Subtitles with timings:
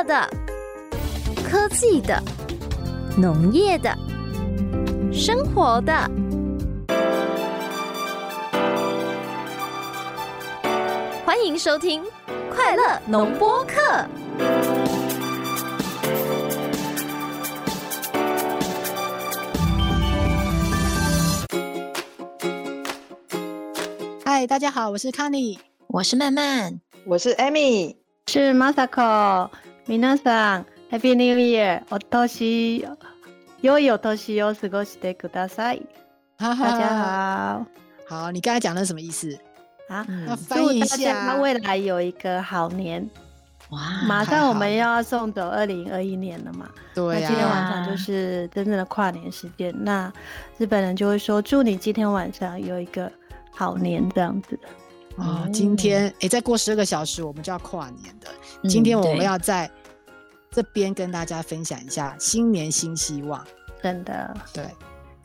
[0.00, 0.26] 乐的、
[1.46, 2.22] 科技的、
[3.18, 3.94] 农业的、
[5.12, 5.92] 生活的。
[11.22, 12.02] 欢迎收听
[12.50, 13.74] 《快乐农播客》。
[24.24, 25.58] 嗨，大家好，我是 Kenny，
[25.88, 27.96] 我是曼曼，我是 Amy，
[28.28, 29.50] 是 Masako。
[29.89, 31.83] 皆さん，Happy New Year！
[31.91, 32.85] お年
[33.61, 35.85] 良いお年を过ごしてください。
[36.37, 37.65] 大家好，
[38.07, 39.37] 好，你刚才讲的是什么意思
[39.87, 40.05] 啊？
[40.27, 43.09] 要翻译一下，他未来有一个好年。
[43.69, 46.69] 哇，马上我们又要送走二零二一年了嘛？
[46.93, 47.19] 对啊。
[47.19, 50.11] 那今天晚上就是真正的跨年时间，那
[50.57, 53.11] 日本人就会说祝你今天晚上有一个
[53.51, 54.59] 好年这样子。
[55.15, 58.27] 哦，今天哎、欸，再过十二个小时我们就要跨年的。
[58.69, 59.69] 今天我们要在
[60.50, 63.44] 这边跟大家分享一下新年新希望。
[63.82, 64.66] 真的，对。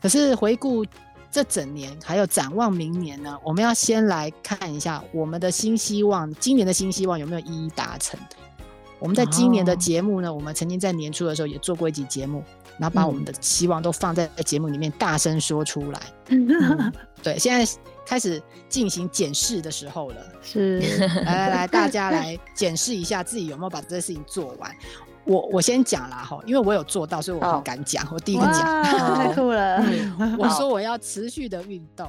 [0.00, 0.84] 可是回顾
[1.30, 8.18] 这整年，还有展望明年呢，我们要先来看一下我们的新希望，今年的新希望有没有一一达成？
[8.98, 12.42] 我们在今年的节目呢，我们曾经在年初的时候也做过一集节目，
[12.78, 16.00] 然后把我们的期望都放在节目里面大声说出来。
[16.28, 17.70] 嗯、对，现在。
[18.08, 20.78] 开始进行检视的时候了， 是
[21.24, 24.70] 来来来，大家来 检视一下自己有没有把这件事情做完。
[25.24, 28.06] 我我先讲啦哈，因为我有做到，所以我很敢讲。
[28.12, 28.84] 我第一个讲，
[29.16, 29.84] 太酷了。
[30.38, 32.06] 我说我要持续的运动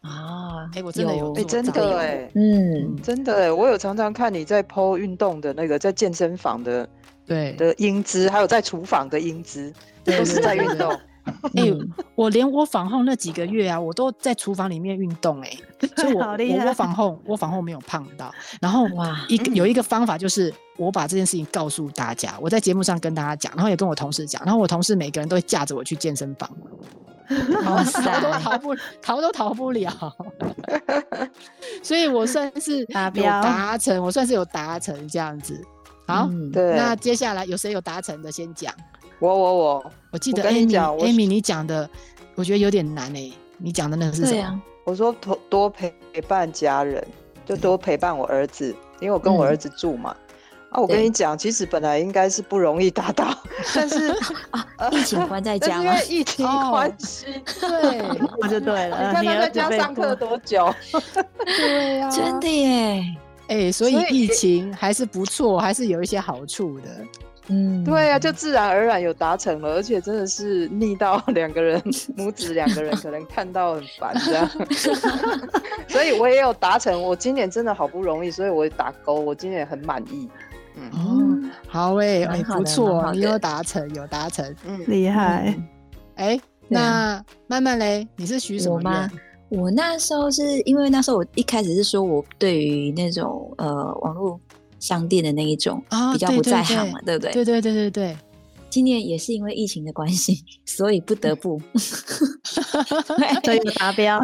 [0.00, 6.88] 啊，哎、欸，我真的有，哎、欸，真的哎、欸，嗯，真的哎、欸，我有常常看你在 po 运动的那个在健身房的
[7.24, 9.72] 对的英姿，还有在厨房的英姿，
[10.16, 10.92] 都是在运动。
[11.56, 11.78] 哎、欸，
[12.14, 18.32] 我连我访后那几个月啊，我都在厨房里面运动哎、欸， 所以我我我访后我访后没有胖到。
[18.62, 26.48] 然后哇，一个有一个方法就是我把这件事情告诉大家，我在节目上跟大家讲，然后也跟我同事讲，然后我同事每个人都会架着我去健身房，
[27.66, 29.92] 哇塞，逃都逃不逃都逃不了。
[31.82, 35.62] 所以我算是有达成，我算是有达成这样子。
[36.06, 38.72] 好，嗯、对，那接下来有谁有达成的先讲。
[39.18, 41.88] 我我我，我记得 Amy，Amy 你讲的，
[42.34, 43.32] 我觉得有点难诶、欸。
[43.58, 44.42] 你讲的那个是什么？
[44.42, 45.92] 啊、我说多多陪
[46.26, 47.06] 伴家人，
[47.44, 50.16] 就多陪伴我儿子，因为我跟我儿子住嘛。
[50.16, 50.24] 嗯、
[50.70, 53.36] 啊，我跟你讲，其实本来应该是不容易达到，
[53.74, 54.08] 但是
[54.50, 57.26] 啊，疫情关在家，因为疫情关系，
[57.62, 59.08] 哦、 对，我就对了。
[59.08, 60.72] 你看他在家上课多久？
[61.44, 63.04] 对呀、啊，真的耶。
[63.48, 66.88] 哎、欸，所以疫情还是不错，还是有一些好处的。
[67.50, 71.82] 嗯，对啊，就自然而然有达成了，而且真的是腻到 两个人
[72.16, 74.48] 母子两个人可能看到很烦这样，
[75.88, 77.02] 所以我也有达成。
[77.02, 80.28] 我今年真的好不容易，所以我也打勾，我今年很满意。
[80.76, 85.56] 嗯，哦、好诶、欸，哎、欸，不错，你有达成，有达成，嗯，厉害。
[86.16, 89.10] 哎、欸，那慢慢嘞，你是许什么愿？
[89.48, 94.38] 我那时候是因为那时候我一开始是说我对于那种呃网络。
[94.78, 97.32] 商店的那一种比较不在行嘛，对不对？
[97.32, 98.16] 对对对对对。
[98.70, 101.58] 今年也是因为疫情的关系，所以不得不，
[102.44, 104.20] 所以达标，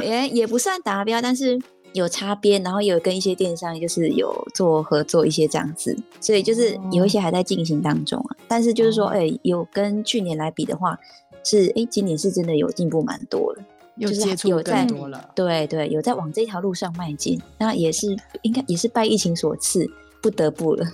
[0.00, 1.60] 也也不算达标，但是
[1.92, 8.36] 有擦边，然后有跟一些电商就是有做合作一些这样子，所以就是有一些还在进行当中啊。
[8.46, 10.96] 但是就是说，哎、欸，有跟去年来比的话，
[11.42, 13.62] 是哎、欸，今年是真的有进步蛮多了。
[13.96, 19.88] 又接触更多了，对对，有在往这条路上迈进，那也是应该也是拜疫情所赐，
[20.20, 20.84] 不得不了。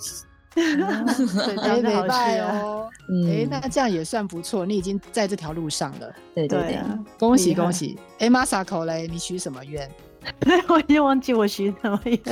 [0.56, 2.88] 哎，没拜哦，
[3.26, 6.12] 哎，那这样也算不错，你已经在这条路上了。
[6.34, 6.78] 对对对，
[7.18, 7.96] 恭喜恭喜！
[8.18, 9.88] 哎，Masako 嘞，你许什么愿？
[10.68, 12.18] 我已经忘记我许什么愿，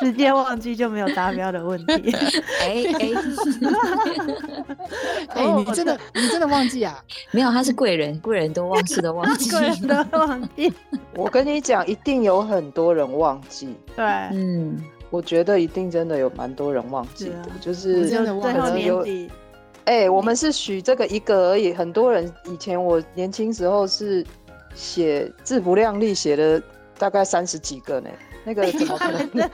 [0.00, 2.12] 直接忘记就没有达标的问题。
[2.60, 3.12] 哎 哎，
[5.34, 7.02] 哎，你真的你真的忘记啊？
[7.30, 10.72] 没有，他是贵人，贵人都忘事的忘记，贵人都忘记。
[11.14, 13.74] 我跟你讲，一定有很多人忘记。
[13.94, 19.30] 对，嗯，我觉得一定真的有蛮多人忘记的，就是真的忘记。
[19.84, 24.24] 哎，我们是许这个一个而已，很多人以前我年轻时候是。
[24.74, 26.60] 写自不量力，写了
[26.98, 28.10] 大概三十几个呢。
[28.46, 29.50] 那个怎么可能？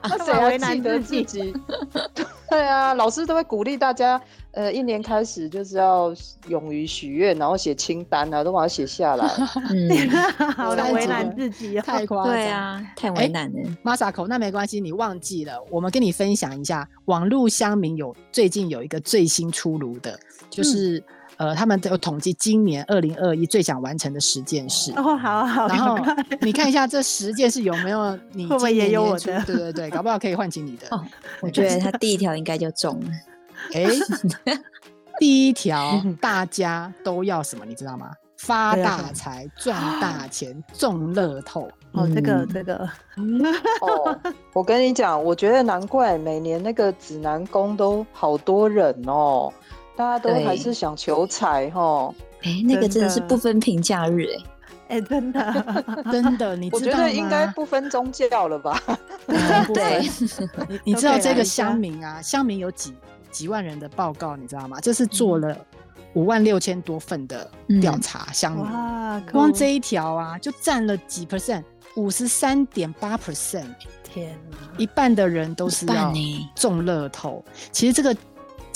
[0.00, 1.52] 那谁还记得自己？
[2.48, 4.20] 对啊，老师都会鼓励大家，
[4.52, 6.14] 呃，一年开始就是要
[6.46, 9.26] 勇于许愿，然后写清单啊，都把它写下来。
[9.70, 10.08] 嗯，
[10.54, 12.32] 好为难自己，太夸张。
[12.32, 13.58] 对啊，太为难了。
[13.82, 20.16] Masako，那没关系，你忘记了，我们跟你分享一下，网络乡民有最近有一个最新出炉的，
[20.48, 21.02] 就是。
[21.38, 24.92] 呃，他们都有统计今年二零二一最想完成的十件事。
[24.96, 25.68] 哦，好好。
[25.68, 25.96] 然后
[26.40, 28.50] 你看一下这十件事有没有你今年年初？
[28.50, 29.42] 会不会也有我的？
[29.44, 30.86] 对对对，搞不好可以唤起你的。
[30.90, 31.04] 哦，
[31.40, 33.10] 我觉得他第一条应该就中了。
[33.74, 33.86] 哎，
[35.18, 37.64] 第一条 大家都要什么？
[37.64, 38.10] 你知道吗？
[38.38, 41.68] 发大财、赚大 钱、中乐透。
[41.92, 42.88] 哦，这个这个。
[43.80, 44.16] 哦，
[44.52, 49.52] 我跟你讲，我觉得难怪每年那个指南宫都好多人哦，
[49.98, 52.14] 大家都还是想求财哈。
[52.44, 54.28] 哎，那个真的是不分平假日
[54.86, 56.92] 哎，哎，真的 真的，你知道？
[56.92, 58.80] 我觉得应该不分宗教了吧？
[59.74, 60.08] 对，
[60.68, 62.22] 你你知道这个乡民啊？
[62.22, 62.94] 乡民有几
[63.32, 64.78] 几万人的报告，你知道吗？
[64.80, 65.56] 这是做了。
[66.14, 67.48] 五万六千多份的
[67.80, 71.62] 调查，乡民、嗯、光这一条啊，就占了几 percent，
[71.96, 73.66] 五十三点八 percent。
[74.02, 76.12] 天哪，一半的人都是要
[76.56, 77.44] 中乐透。
[77.70, 78.16] 其实这个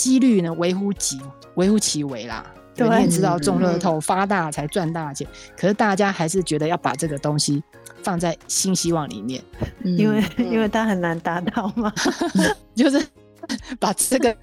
[0.03, 1.17] 几率呢，微乎其
[1.55, 2.45] 微乎其微啦。
[2.75, 5.25] 对，你也知道中乐透发大才赚大钱，
[5.57, 7.63] 可是大家还是觉得要把这个东西
[8.01, 9.41] 放在新希望里面，
[9.83, 11.93] 嗯、因为因为它很难达到嘛，
[12.75, 13.01] 就是
[13.79, 14.35] 把这个。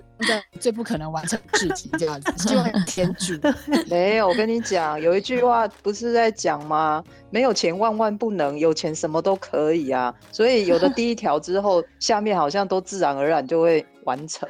[0.60, 3.32] 最不可能完成的事情，这样子就很天助。
[3.88, 7.02] 没有，我跟你讲，有一句话不是在讲吗？
[7.30, 10.14] 没有钱万万不能，有钱什么都可以啊。
[10.30, 14.48] 所以有了第一条之后， 下面好像都自然而然就会完成。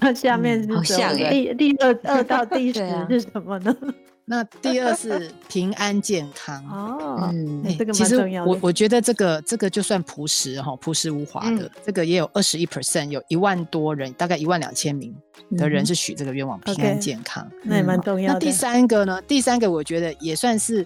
[0.00, 1.14] 那 下面是什么？
[1.30, 3.76] 第第二二到第 十是什么呢？
[4.28, 15.14] 那第二是平安健康哦，嗯，这个其实我我觉得这个这个就算朴实哈，朴实无华的，这个也有二十一 percent，有一万多人，大概一万两千名
[15.56, 18.34] 的人是许这个愿望，平安健康，那也蛮重要的。
[18.34, 19.22] 那第三个呢？
[19.28, 20.84] 第三个我觉得也算是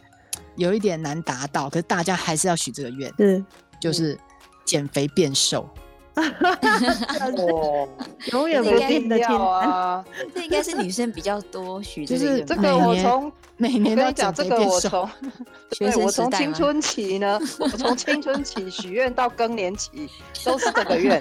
[0.56, 3.42] 有一点难达到，可是大家还是要许这个愿，是
[3.80, 4.18] 就是
[4.66, 5.66] 减肥变瘦。
[7.38, 7.88] 哦，
[8.32, 10.04] 永远不变的天啊！
[10.34, 15.08] 这应该是女生比较多许，就是这个我从每年都讲这个我从，
[15.78, 20.08] 对，我从青春期呢，我从青春期许愿到更年期
[20.44, 21.18] 都是这个愿，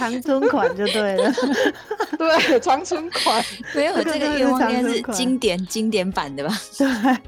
[0.00, 1.30] 长春款就对了，
[2.16, 3.44] 对，长春款
[3.74, 6.58] 没有这个愿望应该是经典经典版的吧？
[6.78, 7.18] 对，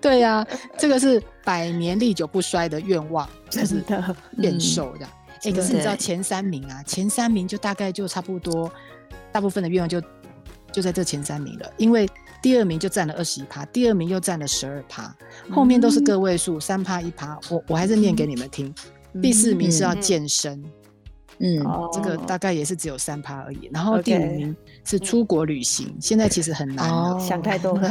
[0.00, 0.46] 对呀，
[0.78, 3.84] 这个是百年历久不衰的愿望，就是
[4.38, 5.06] 变瘦的。
[5.42, 6.82] 哎，可是你知道前三名啊？
[6.84, 8.72] 前三名就大概就差不多，
[9.30, 10.00] 大部分的愿望就
[10.72, 11.70] 就在这前三名了。
[11.76, 12.08] 因为
[12.40, 15.14] 第二名就占了二十一趴，第二名又占了十二趴，
[15.50, 17.38] 后面都是个位数，三趴一趴。
[17.50, 18.74] 我我还是念给你们听。
[19.22, 20.64] 第四名是要健身，
[21.92, 23.70] 这个大概也是只有三趴而已。
[23.72, 27.90] 然后第五名是出国旅行，现在其实很难了，想太多了。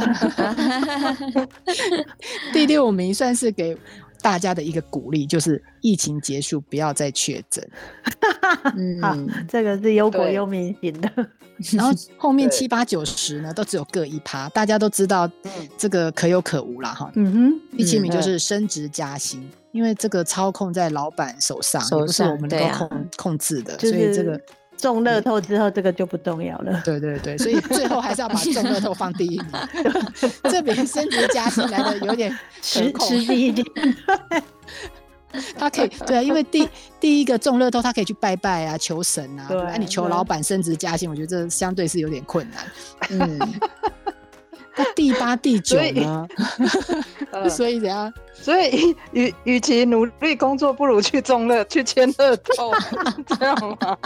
[2.52, 3.76] 第六名算是给。
[4.20, 7.66] 大家的一个鼓励就是疫情结束，不要再确诊。
[8.76, 9.16] 嗯， 好，
[9.48, 11.10] 这个是忧国忧民型的。
[11.72, 15.30] 然后后面七八九十呢，都只有各一趴，大家都知道
[15.78, 17.10] 这个可有可无啦哈。
[17.14, 24.40] 嗯哼，第七名就是升职加薪，因为这个操控在老板手上，也不是我们能够控控制的，所以这个。
[24.76, 26.80] 中乐透之后，这个就不重要了。
[26.84, 29.46] 对对对，所以最后还是要把中乐透放第一名，
[30.50, 32.30] 这比升职加薪来的有点
[32.62, 33.66] 实实际一点。
[35.58, 36.68] 他可以对啊，因为第
[36.98, 39.46] 第一个中乐透，他可以去拜拜啊，求神啊。
[39.48, 42.64] 对，啊，你求老板升职加薪，我觉得这相对是有点困难。
[43.10, 43.38] 嗯。
[44.76, 46.28] 那第八、 第九呢？
[47.50, 48.12] 所以怎样？
[48.34, 52.72] 所以与与其努力工作，不如去中乐去签乐透，
[53.38, 53.98] 这样吗？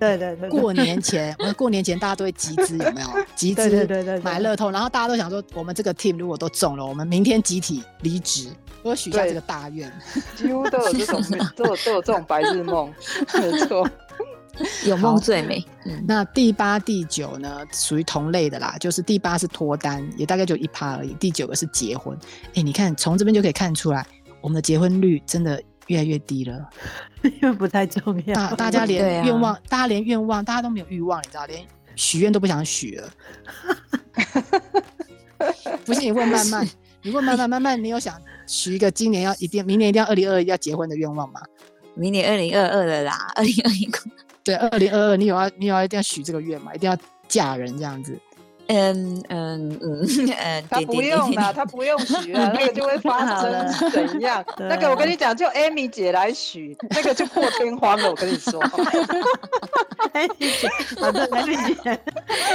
[0.00, 0.48] 对对对。
[0.48, 3.08] 过年前，我们过年前大家都会集资，有没有？
[3.36, 8.48] 集资对对对，买乐透，然后大家都想说，我们这个 team 如果都中了，我们明天集体离职，
[8.82, 9.92] 我许下这个大愿。
[10.34, 11.22] 几乎都有这种，
[11.54, 12.92] 都有都有这种白日梦，
[13.34, 13.88] 没错。
[14.86, 15.64] 有梦最美。
[15.84, 18.76] 嗯，那第八、第九呢，属于同类的啦。
[18.80, 21.12] 就是第八是脱单，也大概就一趴而已。
[21.14, 22.16] 第九个是结婚。
[22.48, 24.06] 哎、欸，你看从这边就可以看出来，
[24.40, 26.68] 我们的结婚率真的越来越低了，
[27.22, 28.34] 因为不太重要。
[28.34, 33.10] 大大家连愿望，啊、大家连愿望，大家都没有欲望，你知道，连许愿都不想许了。
[35.84, 36.66] 不信你问慢慢，
[37.02, 41.40] 你问慢慢，慢慢，你有想许一个今年要一定，明年一定要二零二一要结婚的愿望吗？
[41.94, 43.88] 明年二零二二了啦，二零二一。
[44.46, 46.72] 对，二零二二，你有要你有要一定要许这个愿嘛？
[46.72, 48.16] 一定要嫁人这样子？
[48.68, 50.04] 嗯嗯嗯
[50.38, 54.44] 嗯，他不用啦，他不用许了， 那个就会发生怎样？
[54.58, 58.10] 那个我跟你讲，就 Amy 姐来许，那个就破天荒了。
[58.10, 58.60] 我跟你说
[60.14, 60.68] ，Amy 姐，
[61.00, 62.00] 好的，Amy 姐。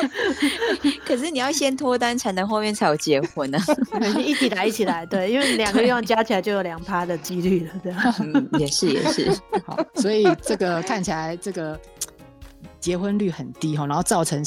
[1.05, 3.60] 可是你要先脱单，才能后面才有结婚呢。
[4.24, 8.15] 一起来，一起来，对， 因为两个愿望加起来就有两趴的几率了，对吧。
[8.20, 9.31] 嗯，也是也是。
[9.65, 11.79] 好，所以这个看起来这个
[12.79, 14.43] 结婚率很低哈，然后造成。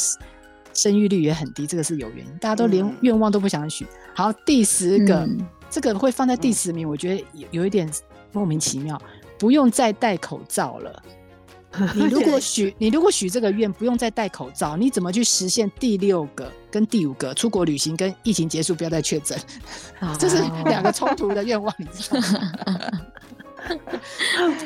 [0.76, 3.86] 生育率也很低，这个是有原因，大家都连愿望都不想许。
[4.12, 5.38] 好，第十个，嗯、
[5.70, 7.88] 这个会放在第十名，我觉得有有一点
[8.32, 9.00] 莫名其妙，
[9.38, 11.00] 不用再戴口罩了。
[11.94, 19.38] 你 如果许你如果许这个愿，不用再戴口罩，你怎么去实现第六个跟第五个出国旅行跟疫情结束不要再确诊？
[20.18, 22.50] 这是两个冲突的愿望，你知道吗？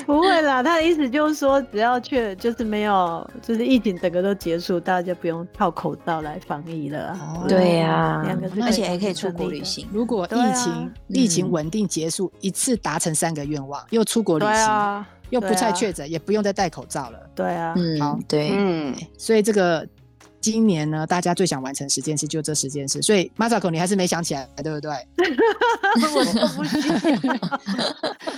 [0.05, 7.17] 不会啦，他的意思就是说，只要确就是没有，就是疫情整个都结束，大家就不用靠口罩来防疫了。
[7.21, 9.87] 哦、对呀、啊，而且还可以出国旅行。
[9.93, 17.19] 如果疫情、啊、疫情稳定结束，嗯、一次达成三个愿望，又出国旅行，啊、又不再确诊，啊、也不用再戴口罩了。
[17.35, 19.87] 对啊，嗯好，对，嗯，所以这个。
[20.41, 23.03] 今年呢，大家最想完成十件事，就这十件事。
[23.03, 24.93] 所以，Masako，你还是没想起来，对不对？
[26.15, 26.81] 我都不信。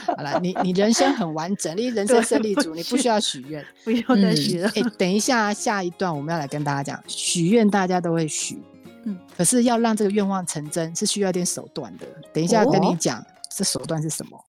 [0.17, 4.69] 好了，你你人生很完整，你人生胜利组，你不需要许愿，不用再许了。
[4.69, 8.63] 哎、嗯欸，等一下，下一段我们要来跟大家讲，许愿大家都会许，
[9.05, 12.07] 嗯，可是要让这个愿望成真，是需要一点手段的。
[12.33, 14.43] 等一下跟你讲，哦、这手段是什么？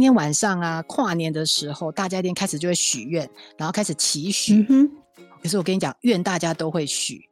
[0.00, 3.28] 今天晚上啊，跨年的时候，大家一定开始就会许愿，
[3.58, 4.64] 然后开始祈许。
[4.70, 4.90] 嗯、
[5.42, 7.22] 可是我跟你讲，愿大家都会许，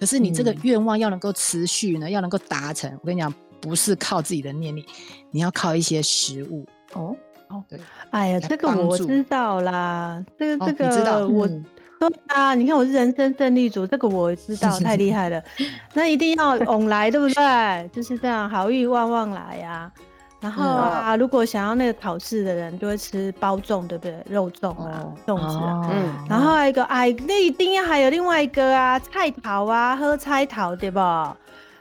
[0.00, 4.84] 可是你这个愿望要能够持续呢，嗯、要能够达成，我跟你讲，不是靠自己的念力，
[5.30, 6.66] 你要靠一些食物。
[6.94, 7.16] 哦
[7.46, 7.78] 哦，对，
[8.10, 15.40] 哎呀，这个我知道啦，这个这个、哦、知道我对啊，你看我是人生胜利组，这个我知道，太厉害了。
[15.94, 17.88] 那一定要往来，对不对？
[17.92, 19.92] 就是这样，好运旺旺来呀、啊。
[20.38, 24.14] 然后啊，嗯、如果想要那个考试的人，就会吃包粽，对不对？
[24.28, 25.90] 肉粽啊，粽、哦、子啊。
[25.90, 26.26] 嗯。
[26.28, 31.00] 然后还有一个，哎，那一定要还有另外一个啊，菜桃啊，喝菜桃，对不？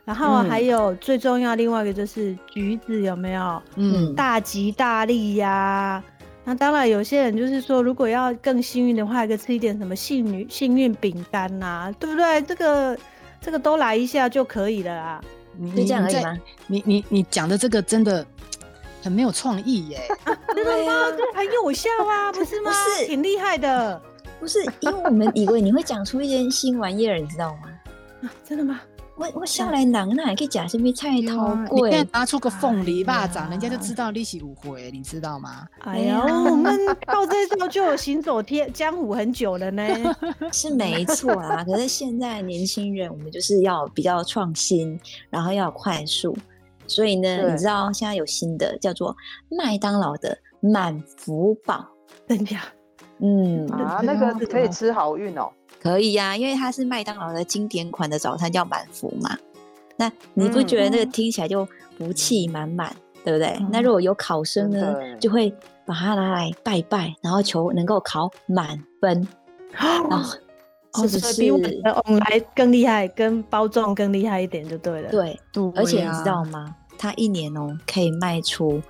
[0.06, 3.62] 然后还有最重要另外一个就是橘子，有没有？
[3.76, 4.16] 嗯。
[4.16, 6.04] 大吉大利呀、啊！
[6.46, 12.42] 那当然，有些人就是说，如果要更幸运的话，可以吃一点什么幸运幸运饼干呐，对不对？
[12.44, 12.98] 这个
[13.42, 15.22] 这个都来一下就可以了啊。
[15.58, 16.38] 你就这样而已吗？
[16.68, 18.26] 你你你讲的这个真的。
[19.06, 20.02] 很没有创意耶，
[20.56, 21.12] 真的吗？
[21.16, 22.72] 这很有效啊，不是吗？
[22.72, 24.02] 不是，挺厉害的。
[24.40, 28.30] 不是，因为我们以为你会讲出一些新玩意儿，你知道吗？
[28.44, 28.82] 真的吗？
[29.16, 31.92] 我我笑来囊那还可以讲什么菜头贵？
[31.92, 35.68] 你拿出个凤梨巴掌，人家就知道利息五回，你知道吗？
[35.82, 39.84] 哎呀，我们到这招就有行走天 江湖很久了呢。
[40.52, 46.36] 是没错啊，可是现在年轻人，我们就是要比较创新，然后要快速。
[46.88, 49.15] 所以呢，你知道现在有新的叫做
[49.50, 51.86] 麦当劳的满福堡，
[52.27, 52.56] 真的？
[53.20, 55.50] 嗯啊，那个可以吃好运哦。
[55.82, 59.38] 可以呀、啊，因为它是麦当劳的经典款的早餐，叫满福嘛。
[59.98, 61.65] 那你不觉得那个听起来就
[61.98, 63.56] 福气满满，嗯、对不对？
[63.60, 65.50] 嗯、那如果有考生呢，就会
[65.86, 69.25] 把它拿来拜拜，然后求能够考满分。
[70.98, 75.10] 哦，是不是比我们的来更厉害，跟包装更厉害一点就对了。
[75.10, 76.75] 对，对啊、而且你知道吗？
[76.98, 78.82] 它一年哦可以卖出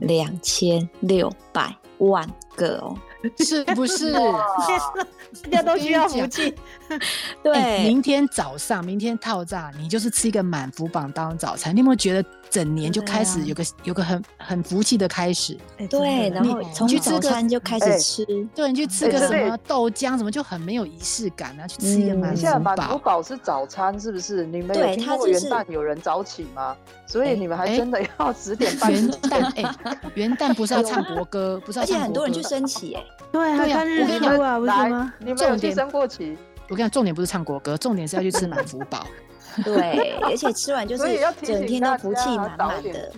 [0.00, 2.96] 两千六百万个哦。
[3.38, 4.12] 是不是？
[5.50, 6.54] 大家都需要福气。
[7.44, 11.74] 对、欸，明天早上，明天套炸，你就是吃一个满福榜当早餐。
[11.76, 15.56] 你有没有觉得整年就开始有个、啊、有个很很福气的开始？
[15.88, 21.66] 对，然后从早餐就开始吃，对，你去吃个什么豆浆，什么就很没有仪式感啊。
[21.66, 22.58] 去吃一个满福堡。
[22.58, 24.44] 满福堡是早餐，是不是？
[24.44, 26.76] 你们有听过元旦有人早起吗？
[27.06, 29.62] 所以你们还真的要十点半元旦？
[29.62, 31.98] 哎，元旦不是要唱 国歌，不是要唱国歌？
[31.98, 33.02] 而且很多人去升旗，哎。
[33.32, 35.12] 对啊，看日出啊，不是吗？
[35.20, 36.36] 你们有去升过旗？
[36.70, 39.06] 我跟你讲，重点不是唱国歌，重点是要去吃满福宝。
[39.64, 41.04] 对，而且吃完就是
[41.42, 43.12] 整天都福气满满的。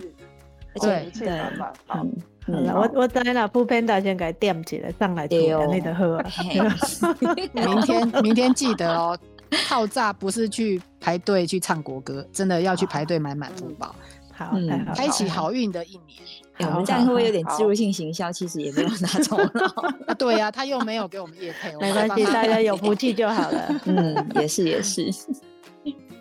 [0.81, 1.39] 对对，
[1.85, 2.03] 好，
[2.47, 6.19] 我我在那铺片大先给垫起来，上来对那个喝。
[7.53, 9.17] 明天明天记得哦，
[9.67, 13.95] 套炸不是去排队去唱国歌，真的要去排队买满福宝。
[14.33, 14.55] 好，
[14.95, 16.19] 开启好运的一年。
[16.59, 18.31] 我们这样会不会有点植入性行销？
[18.31, 19.37] 其实也没有拿走
[20.07, 20.13] 啊。
[20.17, 23.81] 对呀，他又没有给我们业配，没关系，大家有福气就好了。
[23.85, 25.09] 嗯，也是也是。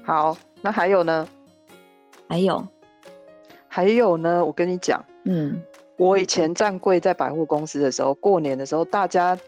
[0.04, 1.28] 好，那还有呢？
[2.28, 2.66] 还有，
[3.68, 4.44] 还有呢？
[4.44, 5.60] 我跟你讲，嗯，
[5.96, 9.38] 我以前站柜在百货公司的时候，过年的时候，大家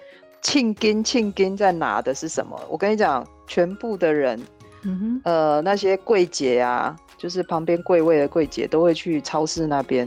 [0.43, 2.61] 庆金庆金在拿的是什么？
[2.69, 4.39] 我跟你讲，全部的人，
[4.83, 10.07] 嗯哼，呃，那些柜姐啊，就是旁边柜位的柜姐，都会去超市那边。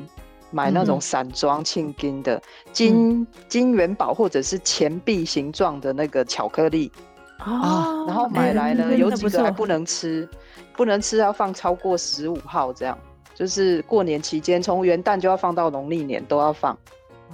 [0.52, 6.92] 买那种散装庆金的金金元宝或者是钱币形状的那个巧克力，
[7.40, 10.28] 啊，然后买来呢，有几个还不能吃，
[10.74, 12.98] 不能吃要放超过十五号这样，
[13.36, 16.78] 就是过年期间从元旦就要放到农历年都要放。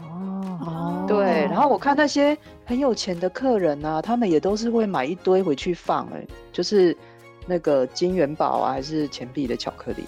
[0.02, 6.98] 哦，对，然后我看那些很有钱的客人啊，他们也都是会买一堆回去放，哎，就是
[7.46, 10.04] 那个金元宝啊，还是钱币的巧克力。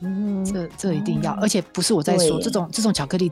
[0.00, 3.30] 嗯，这这一定要，而且不是我在说这种这种巧克力。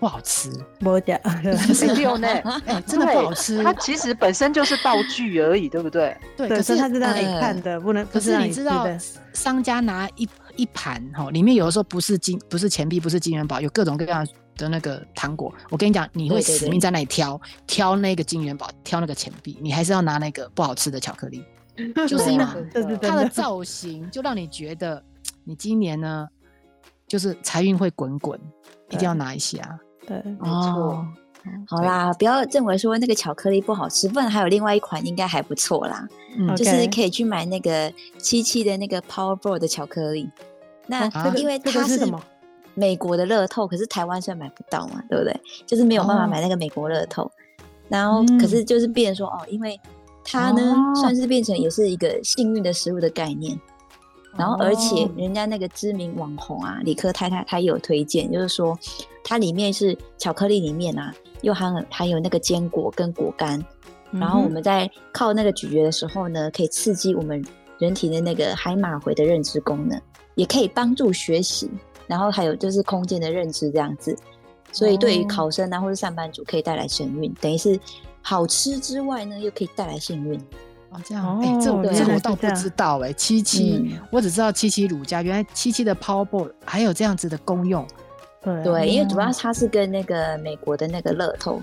[0.00, 2.28] 不好吃，没假，没有呢，
[2.84, 3.62] 真的不好吃。
[3.62, 6.16] 它其实本身就是道具而已，对不对？
[6.36, 8.04] 对，可是它是让你看的，不能。
[8.08, 8.84] 可是你知道，
[9.32, 15.54] 商家拿一一盘哈，里面有的时候不是金，不是钱币，不是金元宝，有各种各样的那个糖果。
[15.70, 21.44] 我跟你讲，你会死命在那里挑，挑那个金元宝，挑那个钱币，你还是要拿那个不好吃的巧克力，
[22.08, 22.44] 就是因为
[23.00, 25.00] 它的造型就让你觉得
[25.44, 26.28] 你今年呢，
[27.06, 28.38] 就是财运会滚滚，
[28.90, 29.78] 一定要拿一下。
[30.06, 30.50] 对，没错。
[30.50, 31.06] 哦、
[31.66, 36.06] 好啦，不要认为说那个巧克力不好吃，不然还有另外一款应该还不错啦。
[36.38, 40.30] 嗯，就是可以去买那个七七的那个 Powerball 的巧克力。
[40.86, 41.06] 那
[41.36, 42.00] 因为它是
[42.74, 45.40] 美国的乐透，可是台湾虽然买不到嘛，对不对？
[45.66, 47.22] 就是没有办法买那个美国乐透。
[47.24, 47.30] 哦、
[47.88, 49.78] 然后，可是就是变成说，哦，因为
[50.24, 53.60] 它呢，哦、算是变成也是一个幸运的食物的概念。
[54.36, 58.78] 然后，而且人家那个知名网红啊，理科太太，她也有推荐，就是说
[59.22, 63.62] 它里面是巧克力里面啊，又含含有那个坚果跟果干，
[64.10, 67.44] 然后我们在靠那个咀嚼的时候呢，可以刺激我们
[67.78, 70.00] 人体的那个海马回的认知功能，
[70.34, 71.70] 也可以帮助学习，
[72.06, 74.16] 然后还有就是空间的认知这样子，
[74.72, 77.78] 所以对于考生啊或者上班族可以带来神运，哦、等于是
[78.22, 80.40] 好吃之外呢，又可以带来幸运。
[80.92, 87.86] 哦，这样，哎，这我这我倒不知道哎，七七，我只知道七七乳加，原来七七的 Powerball 还有这样子的功用。
[88.42, 91.60] 对，因为主要它是跟那个美国的那个乐透，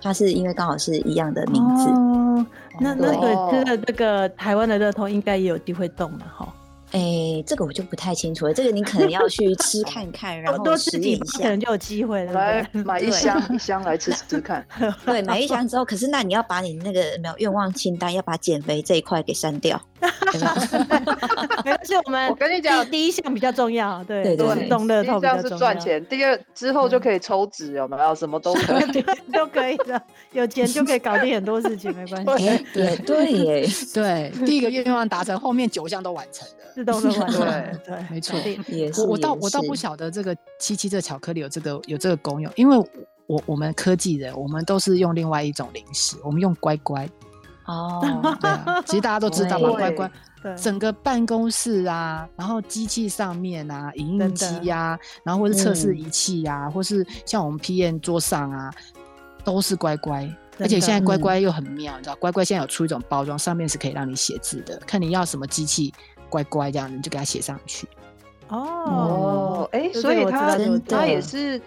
[0.00, 1.88] 它是因为刚好是一样的名字。
[1.88, 2.46] 哦，
[2.78, 6.54] 那那个，这个这个台湾的乐透应该也有机会动嘛，哈。
[6.92, 8.54] 哎、欸，这个我就不太清楚了。
[8.54, 12.32] 这个你可能要去 吃看看，然后多吃几下，可能就有机会了。
[12.32, 14.66] 来买一箱 一箱来吃吃看。
[15.04, 19.80] 对，买一箱之后，可是那你要把你那个没有愿望清单，要把减肥这一块给删掉。
[20.00, 24.02] 没关系，我们我跟你讲，第一项比较重要。
[24.04, 25.42] 对对对，动乐透比较重要。
[25.42, 28.14] 第一项是赚钱，第二之后就可以抽脂，有没有？
[28.14, 30.00] 什么都可以，都可以的。
[30.32, 32.64] 有钱就可以搞定很多事情，没关系。
[32.72, 36.77] 对对耶，对，第一个愿望达成，后面九项都完成了。
[36.78, 39.02] 自动的完成，对对，没错。
[39.02, 42.78] 我我倒我倒不晓得这个七七这巧克力有这个有这个功用，因为
[43.26, 47.08] 我我们科技人，我们都是用另外一种零食，我们用乖乖。
[47.66, 48.00] 哦，
[48.40, 50.08] 对啊， 其实大家都知道嘛，乖乖，
[50.56, 58.72] 整个办公室啊，然后机器上面啊，影印机呀，然后或是测试仪器呀，或是像我们 PM 桌上啊，
[59.42, 60.32] 都是乖乖。
[60.60, 65.92] 而且现在乖乖又很妙，你知道，乖乖现在有出一种包装，上面是可以让你写字的，看你要什么机器。
[66.28, 67.86] 乖乖，这样你就给他写上去。
[68.48, 71.60] 哦，哎，所以他他也是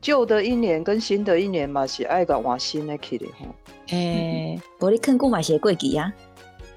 [0.00, 3.46] 旧的一年跟新的一年嘛，是爱个换新的起的哈。
[3.88, 6.12] 哎，玻璃坑库买些贵机呀，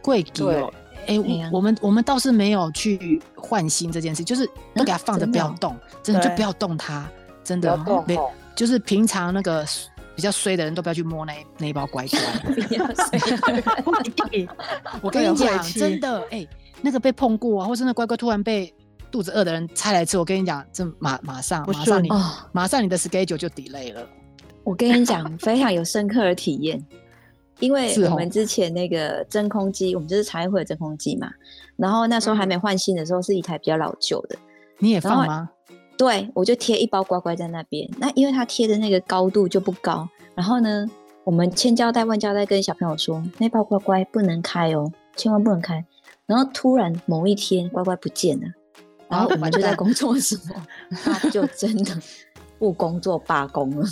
[0.02, 0.72] 贵机哦。
[1.08, 1.20] 哎，
[1.52, 7.06] 我们我们倒是没有去换新这件事，就是都给他放着不要动，真的就不要动它，
[7.44, 7.78] 真的。
[8.08, 8.18] 没，
[8.56, 9.66] 就是平常那个
[10.16, 12.20] 比较衰的人都不要去摸那那一包乖乖。
[15.02, 16.48] 我跟你讲，真的，哎。
[16.82, 18.74] 那个被碰过啊，或是那乖乖突然被
[19.10, 24.08] 肚子饿的人拆来吃，我跟你讲，这马马上马上你、哦、马上你的 schedule 就 delay 了。
[24.64, 26.84] 我跟你讲，非常有深刻的体验，
[27.60, 31.30] 因为我们之前那个真空机，哦、我们就是茶叶会的真空机嘛，
[31.76, 34.36] 然后那时候还没换新的时候，是一台比较老旧的。
[34.80, 35.50] 你也放吗？
[35.98, 37.88] 对，我就贴一包乖乖在那边。
[37.98, 40.88] 那因为它贴的那个高度就不高，然后呢，
[41.24, 45.84] 我们千交代万交代跟小朋友说，那包乖乖不能开哦，千万不能开。
[46.32, 48.48] 然后突然某一天，乖乖不见了，
[49.10, 50.56] 然后我们就在工作的时候，
[51.04, 51.94] 他就真的
[52.58, 53.86] 不工作罢工了。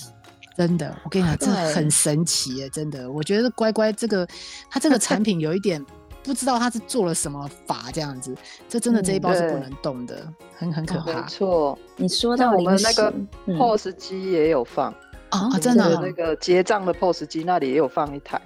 [0.55, 2.69] 真的，我跟你讲，这很神奇耶！
[2.69, 4.25] 真的，我觉得乖乖这个，
[4.69, 5.85] 它这个产品有一点
[6.23, 8.33] 不知道它是做了什么法这样子，
[8.69, 10.25] 这真的这一包是不能动的，
[10.55, 11.21] 很很可怕。
[11.21, 13.13] 没错，你说到我们那个
[13.47, 14.93] POS 机也有放
[15.31, 18.41] 啊，真的那个结账的 POS 机那里也有放一台。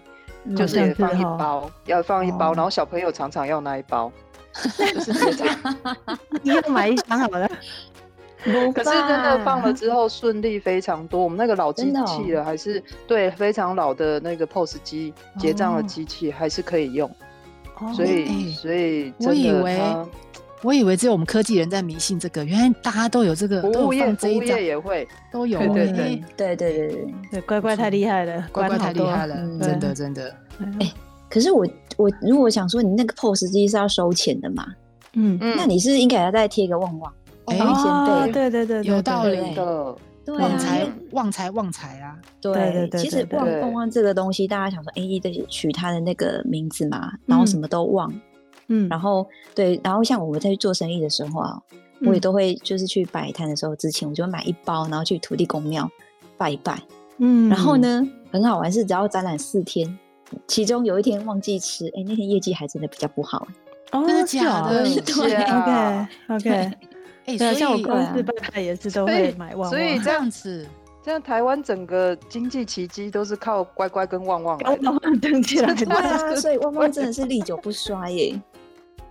[0.56, 4.12] 就是也放一包，要放一包，然后小朋友常常要那一包，
[4.94, 5.58] 就是这样。
[6.42, 7.50] 你要买一箱好了。
[8.44, 11.24] 可是真的放了之后顺利非常多。
[11.24, 17.10] 我们那个老机器了，还是对非常老的那个 POS 机结账的机器还是可以用。
[17.96, 19.80] 所以，所以我以为
[20.64, 23.62] 我以为只有我们科技人在迷信这个，原来大家都有这个。
[23.62, 25.60] 服务业，服务业也会都有。
[25.60, 30.36] 对对对对对对，乖乖太厉害了，乖乖太厉害了，真的真的。
[30.80, 30.92] 哎，
[31.30, 34.66] 可是我我如果想说，你那个 POS 机是要收钱的嘛？
[35.16, 37.14] 嗯嗯，那你是应该要再贴个旺旺，
[37.46, 39.96] 哎，先备，对对对，有道理的。
[40.26, 42.16] 旺财旺财旺财啊！
[42.40, 48.10] 对对对，其实旺旺旺这个东西，大家想说，哎，得取它的那个名字嘛，然后什么都旺，
[48.68, 51.62] 嗯，然后对，然后像我们在去做生意的时候啊，
[52.06, 55.90] 我也都会就是去摆摊的时候之前，我就会买一包，然后去土地公庙
[56.38, 56.80] 拜一拜，
[57.18, 59.98] 嗯，然后呢，很好玩是只要展览四天，
[60.48, 63.48] 其中有一天忘记吃，哎，那天业绩还真的比较不好，
[63.92, 64.84] 真的假的？
[65.02, 66.72] 对，OK OK。
[67.26, 70.68] 哎，所以像我公司拜拜也是都会买旺旺，所以这样子，
[71.02, 74.76] 这样台湾整个经济奇迹都是靠乖乖跟旺旺来
[75.22, 75.86] 登起来的。
[75.86, 78.42] 对啊，所以旺旺真的是历久不衰耶。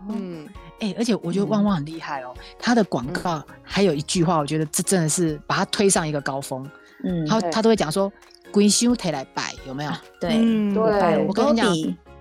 [0.09, 0.49] 嗯，
[0.81, 6.69] 哎，而且我觉得旺旺很厉害哦，他的广告还有一句话，我觉得这真的是把他推上一个高峰。
[7.05, 8.13] 嗯，他他都会讲说
[8.53, 9.93] “归修提来摆”，有没有？
[10.21, 10.31] 对
[10.75, 11.77] 对，我跟你讲，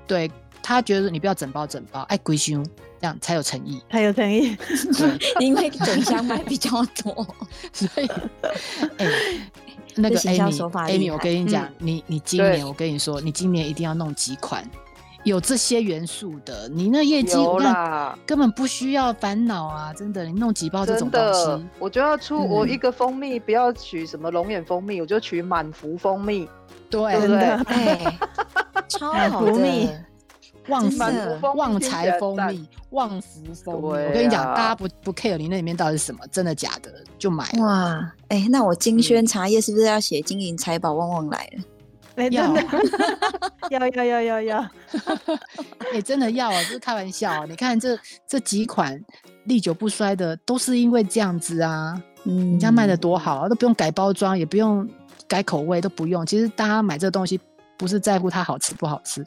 [0.07, 0.29] 对
[0.63, 2.63] 他觉得你不要整包整包，哎，归修。
[2.99, 4.55] 这样才有诚意，才有诚意。
[4.55, 6.69] 对， 因为整箱买比较
[7.01, 7.27] 多，
[7.73, 8.07] 所以，
[8.99, 9.41] 哎、欸，
[9.95, 14.63] 那个 Amy，Amy，我跟你讲，嗯、你你今年，我跟你说，你今年一定要弄几款
[15.23, 19.93] 有这些元素的，你那业绩那根本不需要烦恼啊！
[19.93, 26.49] 真的，你弄几包这种东西，我就要出我一个蜂蜜，不要取什么龙眼蜂蜜，我就取满福蜂蜜，
[26.89, 27.39] 对对不对？
[27.65, 28.19] 哎，
[28.87, 29.89] 超好的。
[30.67, 31.01] 旺福
[31.57, 33.87] 旺财蜂蜜，旺福蜂蜜。
[33.87, 37.49] 我跟你讲，大家不不 care 你那里面到底是什么，真的假的就买。
[37.59, 41.63] 哇，哎，那我金萱茶叶是不是要写金银财宝旺旺来了？
[42.15, 42.63] 哎，真的，
[43.69, 44.69] 要要要要要，
[45.93, 47.45] 哎，真的要啊，就是开玩笑。
[47.45, 47.97] 你看这
[48.27, 48.99] 这几款
[49.45, 52.01] 历久不衰的，都是因为这样子啊。
[52.25, 54.87] 嗯，人家卖的多好，啊都不用改包装，也不用
[55.27, 56.25] 改口味，都不用。
[56.25, 57.39] 其实大家买这个东西，
[57.77, 59.23] 不是在乎它好吃不好吃。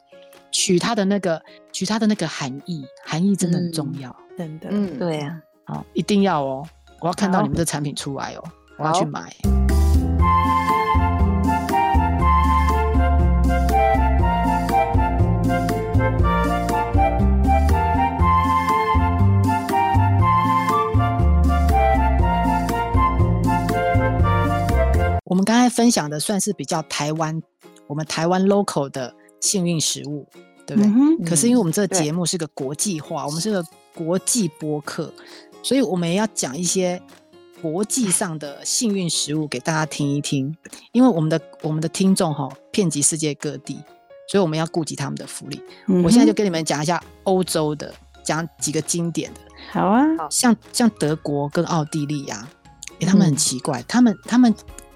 [0.52, 1.42] 取它的那个，
[1.72, 6.64] 取它的那个含义，含义真的很重要，嗯、真的，嗯，对啊，好，一定要哦，
[7.00, 8.44] 我要看到你们的产品出来哦，
[8.78, 9.34] 我要去买。
[25.24, 27.42] 我们刚才分享的算是比较台湾，
[27.86, 29.14] 我们台湾 local 的。
[29.40, 30.26] 幸运食物，
[30.66, 30.90] 对不对？
[30.90, 33.62] 嗯、可是因为我们这个节目是个国际化，我们是个
[33.94, 35.12] 国际播客，
[35.62, 36.98] 所以我们也要讲一些
[37.60, 40.56] 国际上的幸运食物给大家听一听。
[40.92, 43.74] 因为我们的我们的听众哈，遍及世界各地，
[44.26, 45.60] 所以我们要顾及他们的福利。
[45.88, 49.40] 嗯、我现在就跟你们讲一下欧洲的，讲几个经典的。
[49.72, 52.48] 好啊，像像德国跟奥地利啊，
[53.00, 54.54] 欸、他们很奇怪，嗯、他们他们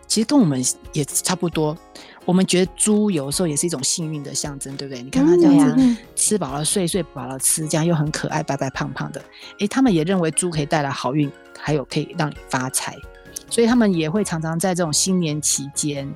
[0.08, 0.60] 其实跟我们
[0.92, 1.76] 也差不多。
[2.24, 5.02] 我们觉得猪有时候也是一种幸运的象征，对不对？
[5.02, 9.22] 你看它这样子吃饱了睡，睡饱了吃，这样又很可爱，白白胖胖的。
[9.60, 12.94] 诶，他们也认为猪可以带来好运，还有可以让你发财，
[13.48, 16.06] 所以他们也会常常在这种新年期间，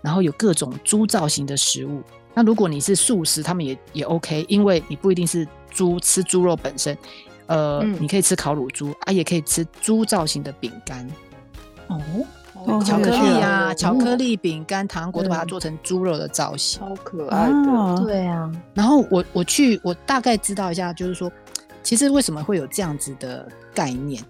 [0.00, 2.02] 然后有各种猪造型的食物。
[2.32, 6.96] 那如果你是素食，他们也也 OK，因为你不一定是猪吃猪肉本身，
[7.44, 11.06] 呃，嗯、你可以吃烤乳猪啊，也可以吃猪造型的饼干。
[11.88, 12.00] 哦。
[12.84, 18.04] 巧克力啊，巧克力饼干、糖果都把它做成猪肉的造型，超可爱的。
[18.04, 21.30] 对啊，然后我我去，我大概知道一下，就是说，
[21.82, 24.22] 其实为什么会有这样子的概念？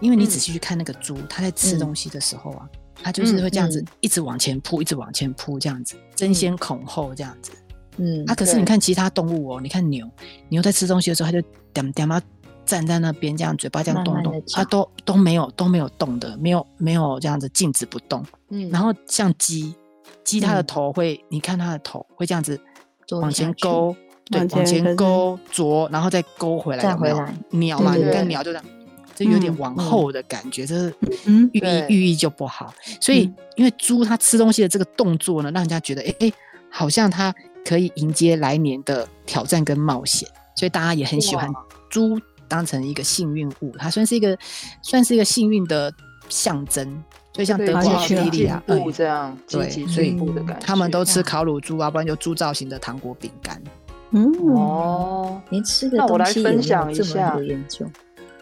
[0.00, 2.68] 因为你仔细去看那个猪，它在吃东西的时候啊，
[3.02, 7.52] 它就是会这样子一直往前扑，一直往前扑，这样子争先恐后这样子。
[7.98, 10.06] 嗯，啊，可是你看其他动物哦，你看牛，
[10.48, 12.20] 牛在吃东西的时候，它就点点嘛。
[12.66, 18.22] 站在那边，这样嘴巴这样动动，它都都没有都没有动的，没有没有这样子静止不动。
[18.50, 19.74] 嗯，然后像鸡，
[20.24, 22.60] 鸡它的头会，你看它的头会这样子
[23.12, 23.94] 往前勾，
[24.30, 26.82] 对，往前勾啄，然后再勾回来。
[26.82, 28.64] 再回来，鸟嘛，你看鸟就这样，
[29.14, 30.94] 这有点往后的感觉，这是
[31.52, 32.74] 寓意寓意就不好。
[33.00, 36.32] 所以，因为猪它吃东西的这个动作呢，让人家觉得，哎哎，
[36.68, 41.50] 好像它可以迎接来年的挑战跟冒险，所以大家也很喜欢
[41.88, 42.20] 猪。
[42.48, 44.36] 当成一个幸运物，它算是一个
[44.82, 45.92] 算是一个幸运的
[46.28, 48.62] 象征，所以像德国、奥地利啊，
[48.94, 50.16] 这样对，所以
[50.60, 53.62] 他们都吃烤乳猪啊，不然就猪造型的糖果饼干。
[54.10, 54.32] 嗯。
[54.54, 57.34] 哦，连吃的东西分享一下。
[57.36, 57.86] 有研究。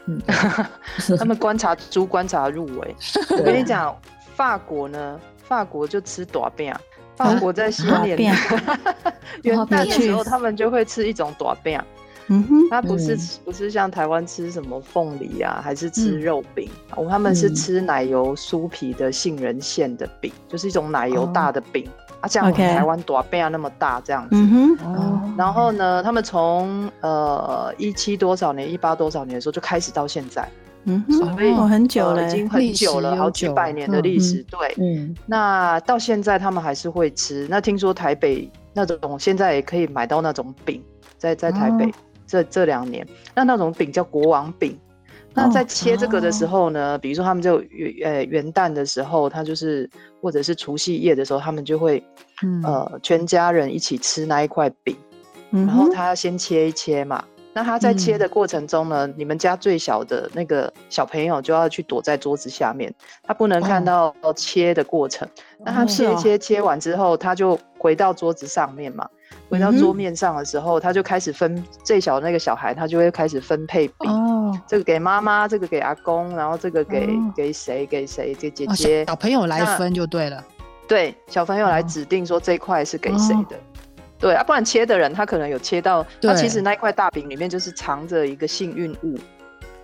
[0.06, 0.20] 嗯，
[1.18, 2.96] 他们观察猪观察入围。
[3.30, 3.96] 我跟你讲，
[4.34, 6.74] 法国呢，法国就吃大饼，
[7.16, 8.18] 法国在新年
[9.42, 11.80] 元旦的时候，他们就会吃一种大饼。
[12.28, 16.68] 嗯哼，他不是不是像台湾吃什么凤梨啊，还是吃肉饼？
[16.96, 21.87] 哦，他们是吃奶油酥皮的杏仁馅的饼，就是一种奶油大的饼。
[22.20, 24.30] 啊，这样台湾多变啊那么大这样子。
[24.32, 24.94] 嗯哼。
[24.94, 25.34] 哦。
[25.37, 30.48] 然后呢，他们从呃一七多少年、一八多少年的时候就开始到现在。
[30.84, 31.18] 嗯哼。
[31.18, 34.42] 所以很久了，已经很久了，好几百年的历史。
[34.44, 34.74] 对。
[34.78, 35.14] 嗯。
[35.26, 37.46] 那到现在他们还是会吃。
[37.50, 40.82] 那听说台北那种现在也可以买到那种饼，
[41.18, 41.92] 在在台北
[42.26, 44.78] 这这两年，那那种饼叫国王饼。
[45.37, 49.90] 那在切这个的时候呢，比如说他们就元呃元旦的时候，他就是
[50.22, 52.00] 或者是除夕夜的时候，他们就会
[52.62, 54.96] 呃全家人一起吃那一块饼，
[55.50, 57.24] 然后他先切一切嘛。
[57.52, 65.28] 那他在切的过程中呢，你们家最小的那个小朋友就要去躲在桌子下面，他不能看到切的过程。
[65.64, 69.08] 那他切一切切完之后，他就回到桌子上面嘛。
[69.54, 74.10] 回到桌面上的时候，他就开始分最小的那个小孩，他就会开始分配饼。
[74.10, 79.04] 哦，这个给妈妈，这个给阿公，然后这个给给谁给谁给姐姐。
[79.06, 80.44] 小朋友来分就对了。
[80.88, 83.56] 对，小朋友来指定说这块是给谁的。
[84.18, 89.16] 对啊，不然切的人他可能有切到，他其实那一块大饼里面就是藏着一个幸运物。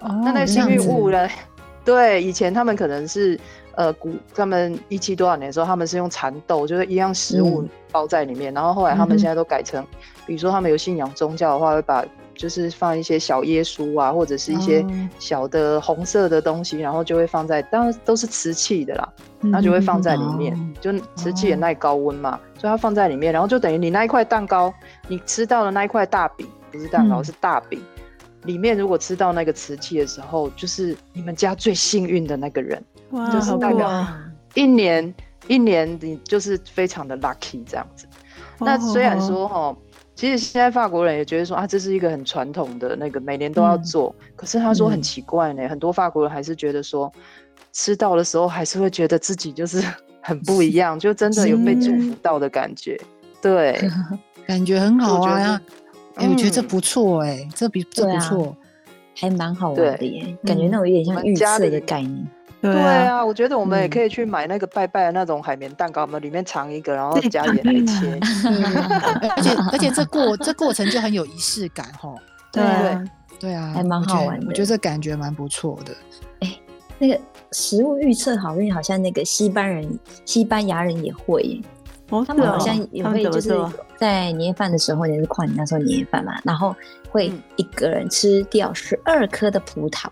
[0.00, 1.28] 哦，那那个幸运物呢？
[1.85, 3.38] 对，以前他们可能是。
[3.81, 8.53] 呃，古他们一七多少年的时候，他们是用蚕豆，就是一样食物包在里面。
[8.53, 9.87] 嗯、然后后来他们现在都改成，嗯、
[10.27, 14.85] 比如说他们有信仰宗教的话，会把就是放一些小耶稣啊，或者是一些
[15.19, 19.09] 小的红色的东西，嗯、然后就会放在，当然都是瓷器的啦，
[19.40, 24.71] 然后就会放在里面，嗯、就瓷器也耐高温嘛，哦、所以它放在里面，然后就等于你那一块蛋糕，
[25.09, 27.83] 你吃到的那一块大饼，不是蛋糕，嗯、是大饼。
[28.45, 34.07] 里面如果吃到那个瓷器的时候，就是你们家最幸运的那个人，哇就是代表
[34.55, 35.14] 一年
[35.46, 38.07] 一年你就是非常的 lucky 这样子。
[38.59, 39.77] 那虽然说哈，
[40.14, 47.11] 其实现在法国人也觉得说啊，这是一个很传统的那个每年都要做，嗯、可是他说很奇怪呢，嗯、很多法国人还是觉得说
[47.73, 49.83] 吃到的时候还是会觉得自己就是
[50.20, 53.07] 很不一样， 就真的有被祝福到的感觉，嗯、
[53.40, 53.90] 对，
[54.46, 55.61] 感觉很好啊。
[56.16, 58.55] 哎，我觉得这不错哎，这比这不错，
[59.16, 62.27] 还蛮好玩的耶，感觉那种有点像预测的概念。
[62.61, 68.18] 对啊，我觉得我们也可以去买那个拜拜的那种海绵蛋糕，我们里面藏一个，然后加盐来切。
[69.37, 72.14] 而且而且这过这过程就很有仪式感哈。
[72.53, 72.62] 对
[73.38, 74.46] 对啊，还蛮好玩的。
[74.49, 75.94] 我觉得这感觉蛮不错的。
[76.40, 76.61] 哎，
[76.99, 77.18] 那个
[77.53, 81.61] 食物预测好运，好像那个西班人、西班牙人也会。
[82.27, 83.57] 他们好像也会就是
[83.96, 86.75] 在年夜饭的时候，也是跨年那时候年夜饭嘛，然后
[87.09, 90.09] 会一个人吃掉十二颗的葡萄。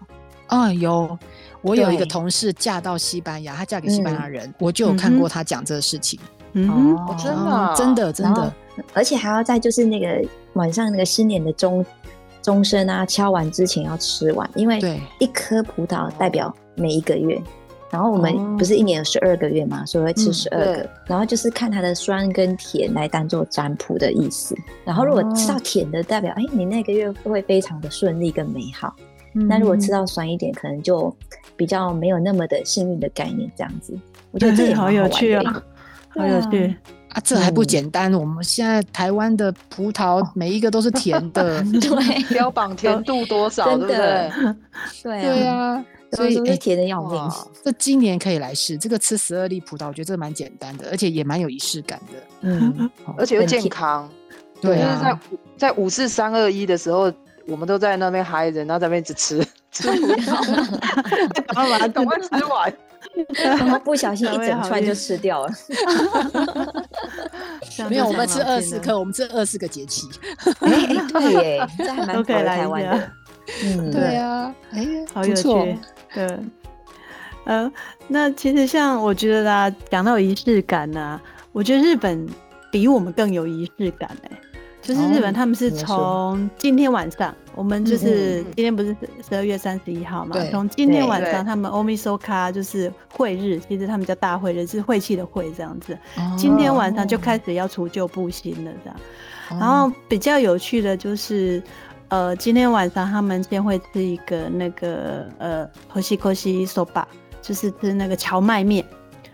[0.48, 1.18] 啊，有，
[1.62, 6.18] 我有一个同事嫁到西班牙，她嫁给西班牙人，我就有看过她讲这个事情。
[6.54, 8.52] 哦，真的，真的，真的，
[8.94, 11.84] 而且还要在就是那个晚上那个新年的钟
[12.42, 14.80] 钟声啊敲完之前要吃完，因为
[15.20, 17.40] 一颗葡萄代表每一个月。
[17.90, 20.76] 然后我们不是一年有十二个月嘛，所以会吃十二个。
[20.82, 24.54] 嗯、然后就是看它的酸跟甜来当做占卜的意思。
[24.84, 28.94] 然后如果吃到甜的，代表哎，你那个月会非常的顺利跟美好。
[29.38, 31.14] 嗯、那如果吃到酸一点，可能就
[31.56, 33.50] 比较没有那么的幸运的概念。
[33.56, 33.96] 这样子，
[34.30, 35.62] 我觉得这也好，好有趣啊，
[36.10, 36.74] 好有趣
[37.10, 37.20] 啊！
[37.24, 44.30] 这还不简单，嗯、我们现在台湾的葡萄每一个都是甜的， 对，标榜甜度多少，对不对？
[45.02, 45.84] 对对啊。
[46.12, 47.22] 所以哎，甜的要命！
[47.62, 52.14] 这今年可以来试这个吃十二粒葡萄，我觉得这蛮简单的，而且也蛮有仪式感的。
[52.40, 54.08] 嗯， 而且又健康。
[54.58, 55.20] 对啊，
[55.58, 57.12] 在在五四三二一的时候，
[57.48, 60.70] 我们都在那边嗨着，然后在那边一直吃 吃葡萄，
[61.32, 62.72] 赶快把它赶快吃完，
[63.42, 65.52] 然后不小心一整串就吃掉了。
[67.88, 70.06] 没有，我们吃二十颗，我们吃二十个节气。
[70.60, 70.70] 哎，
[71.12, 73.10] 对耶，这还蛮都可以来台湾的。
[73.64, 75.78] 嗯，对啊，哎，好有趣。
[76.12, 76.38] 对，
[77.44, 77.70] 呃，
[78.08, 82.28] 那其实像我觉得啦，讲到仪式感呢、啊，我觉得日本
[82.70, 84.42] 比我们更有仪式感哎、欸。
[84.88, 88.96] 就是日本他们是从今天晚上，我们就是今天不是
[89.28, 95.98] 十二月三十一号嘛，从今天晚上他们 Omisoka 就是会日，其实他们叫大会日，是晦气的晦这样子。
[96.38, 98.96] 今天晚上就开始要除旧布新了这样。
[99.60, 101.62] 然后比较有趣的就是。
[102.10, 107.04] 呃，今天晚上他们先会吃一个那个呃 koshi soba，
[107.42, 108.82] 就是吃那个荞麦面。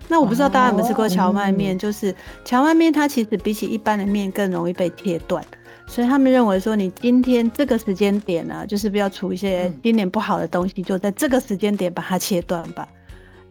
[0.08, 2.14] 那我不知道大家有没有吃过荞麦面，哦、就是
[2.44, 5.44] 荞麦面它其实比起一般的面更容易被切断，
[5.86, 12.86] 所以他们认为说你今天这个时间点呢、啊，就是不要出一些今年不好的东西，就在这个时间点把它切断吧，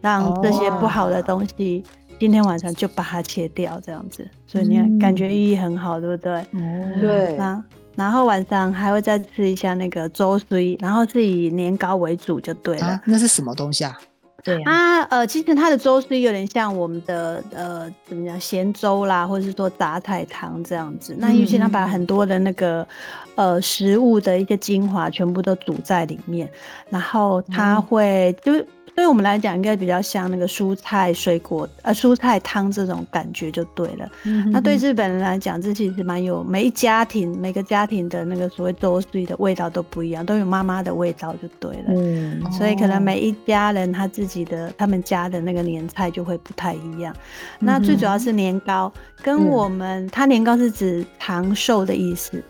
[0.00, 1.84] 让这些不好的东西
[2.18, 4.26] 今天晚上就把它切掉，这样子。
[4.46, 6.44] 所以你看，感觉意义很好，对不对？
[6.52, 7.36] 嗯，对。
[7.36, 7.62] 啊
[7.96, 12.86] 然后晚上还会再吃一下那个粥水，然后是以年糕为主就对了。
[12.86, 13.96] 啊、那是什么东西啊？
[14.44, 21.16] 对啊，呃，其实它的粥是有点像我们的呃，怎么讲咸粥啦，或者是说杂菜汤这样子。
[21.18, 22.86] 那因为它把很多的那个
[23.34, 26.48] 呃食物的一个精华全部都煮在里面，
[26.90, 28.66] 然后它会、嗯、就。
[28.94, 34.08] 对我们来讲，应该比较像那个蔬菜水果，呃，蔬菜汤这种感觉就对了。
[34.22, 41.84] 嗯、那对日本人来讲，这其实蛮有每一家庭每个家庭的那个所谓周岁的味道都不一样，都有妈妈的味道就对了。
[41.88, 47.12] 嗯，所以可能每一家人他自己的他们家的那个年菜就会不太一样。
[47.58, 52.40] 嗯、那最主要是年糕，跟我们、嗯、它年糕是指长寿的意思，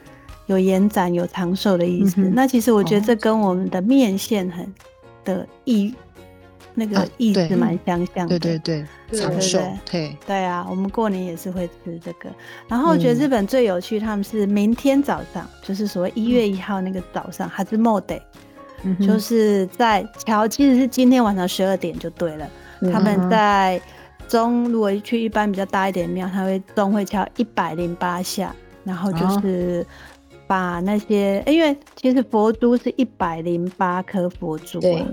[0.45, 2.33] 有延展有长寿的意思、嗯。
[2.35, 4.71] 那其实我觉得这跟我们的面线很
[5.25, 5.95] 的意。
[6.75, 9.61] 那个意思蛮相像的，对对对，长寿，
[9.91, 12.29] 对对啊，我们过年也是会吃这个。
[12.67, 22.51] 然后我觉得日本最有趣，他们是明天早上，就是所谓一月一号那个早上，还是 m o d a y 就是在敲，其实是今天晚上十二点就对了。
[22.93, 23.81] 他们在
[24.29, 29.87] 钟，如果去一般比较大一点庙，他会钟会敲一百零八下，然后就是
[30.47, 34.81] 把那些，因为其实佛珠是一百零八颗佛珠。
[34.81, 35.07] 对。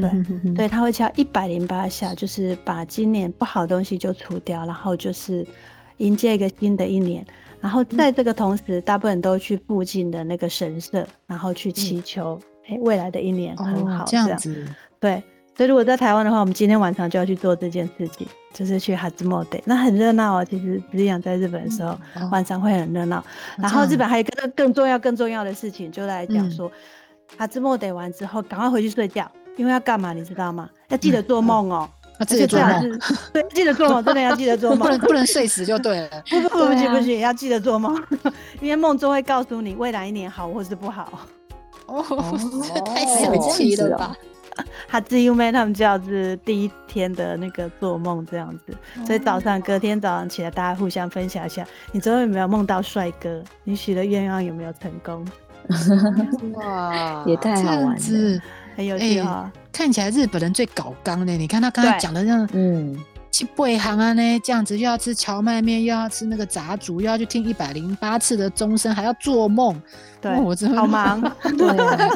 [0.00, 5.46] 对，对，他会敲一百零八下，就是把今年不好的东西就除掉，然后就是
[5.98, 7.24] 迎接一个新的一年。
[7.58, 14.66] 然后在这个同时，大部分人都去附近的那个神社，然后去祈求，哎、嗯，未来的一年很好这样，哦，这样子。
[15.00, 15.22] 对，
[15.56, 20.44] 所以如果在台湾的话，我们今天晚上就要去做这件事情，就是去哈兹莫德，那很热闹哦。
[20.44, 23.24] 其实只想在日本的时候，嗯哦，晚上会很热闹。
[23.56, 26.70] 然后日本还有一个更重要、更重要的事情，就来讲说，
[27.38, 29.28] 哈兹莫德完之后，赶快回去睡觉。
[29.56, 30.68] 因为要干嘛，你知道吗？
[30.88, 31.88] 要记得做梦哦、
[32.18, 33.00] 嗯、记得做梦。
[33.32, 36.08] 对，记得做梦， 真的要记得做梦，不能不能睡死就对了。
[36.30, 38.00] 不不不，不行不行，要记得做梦，
[38.60, 41.10] 因为梦中会告诉你未来一年好或是不好。
[41.86, 42.04] 哦，
[42.74, 44.14] 这太神奇了吧！
[44.88, 48.74] 哈兹优妹他们叫是第一天的那个做梦这样子，
[49.06, 53.42] 所以早上隔天早上起来，大家互相分享一下，你昨天有没有梦到帅哥？
[53.64, 55.26] 你许的愿望有没有成功？
[56.54, 58.40] 哇，也太好玩了。
[58.76, 61.32] 很有趣哈、欸，看起来日本人最搞刚的。
[61.32, 62.96] 你看他刚才讲的那样，嗯，
[63.32, 69.80] 去背行啊呢，这样子又要吃荞麦面，又要吃那个杂煮，又要去听一百零八次的钟声，还要做梦。
[70.20, 71.20] 对，哦、我真的好 忙。
[71.42, 71.66] 对，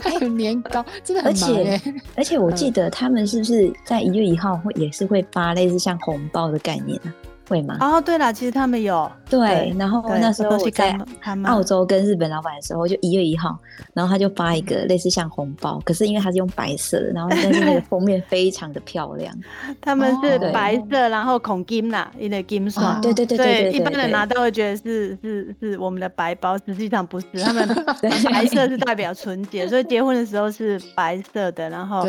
[0.02, 1.50] 还 有年糕，真的很忙。
[1.50, 1.82] 而且，
[2.16, 7.14] 而且我记得他们是不是在一月一号会也是会发类似像红包的概念啊？
[7.50, 7.76] 会吗？
[7.80, 10.96] 哦，对了，其实他们有对，对，然后那时候我在
[11.44, 13.58] 澳洲跟日本老板的时候，就一月一号，
[13.92, 19.34] 然后他就发一个类似像红包，可是因为它是用白色的，然后但是那个 封面非常的漂亮。
[19.80, 27.66] 他们是白色，然后孔金呐，一个金刷，对对对对，一般人拿到会觉得是是是我们的白包，实际上不是， 他们
[28.32, 32.06] 白色是代表纯洁，所以结婚的时候是白色的，然后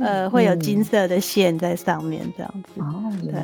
[0.00, 2.80] 呃会有金色的线在上面这样子。
[2.80, 3.34] 哦，对，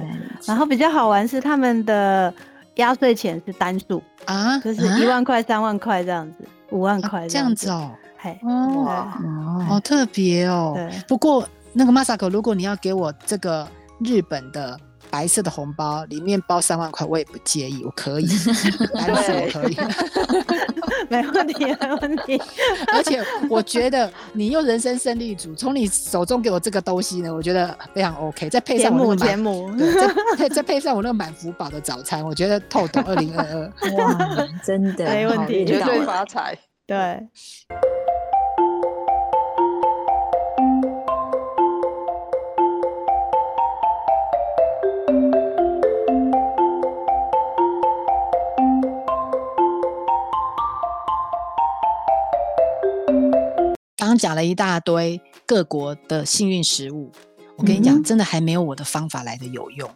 [0.46, 1.26] 然后比较好玩。
[1.32, 2.32] 是他们的
[2.74, 10.72] 压岁钱是单数啊，就是一万块、三万块这样子，五万块这样子哦，嘿，哦，好特别哦。
[10.76, 13.66] 对，不过那个 Masako，如果你要给我这个
[14.04, 14.78] 日本的。
[15.10, 18.26] 白色的红包里面包三万块，我也不介意，我可以，
[18.94, 19.76] 白色我可以，
[21.08, 22.40] 没问题，没问题。
[22.92, 28.48] 而且我觉得你用人生胜利组从你手中给我这个东西呢，我觉得非常 OK。
[28.48, 29.78] 再配上我那个满，
[30.38, 35.04] 再 再配上我那个满福宝的早餐，我觉得透懂二零二二，哇，真的。
[35.06, 37.20] 没问题，绝对发财，对。
[54.16, 57.10] 讲了一大堆各国的幸运食物，
[57.56, 59.90] 我跟你讲，真的还没有我的方法来的有用。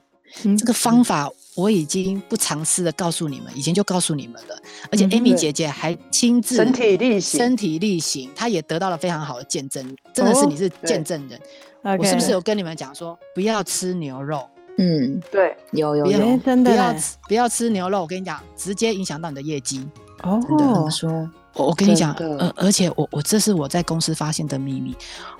[0.44, 4.56] 嗯、这个方法我已经不尝试的告诉你们，以前就告诉你们了，
[4.90, 11.40] 而且 Amy 姐姐还亲自身体力行，身体力行，她也得到了非常好的见证，真的是你是见证人。
[11.82, 14.46] 哦、我是不是有跟你们讲说不要吃牛肉？
[14.78, 16.06] 嗯，对，有有
[16.38, 19.88] 真的不要吃不要吃牛肉，我跟你讲，直接影响到你的业绩。
[20.22, 21.30] 哦，真的怎么说？
[21.56, 24.94] 我我跟你讲，呃，而且我我这是我在公司发现的秘密。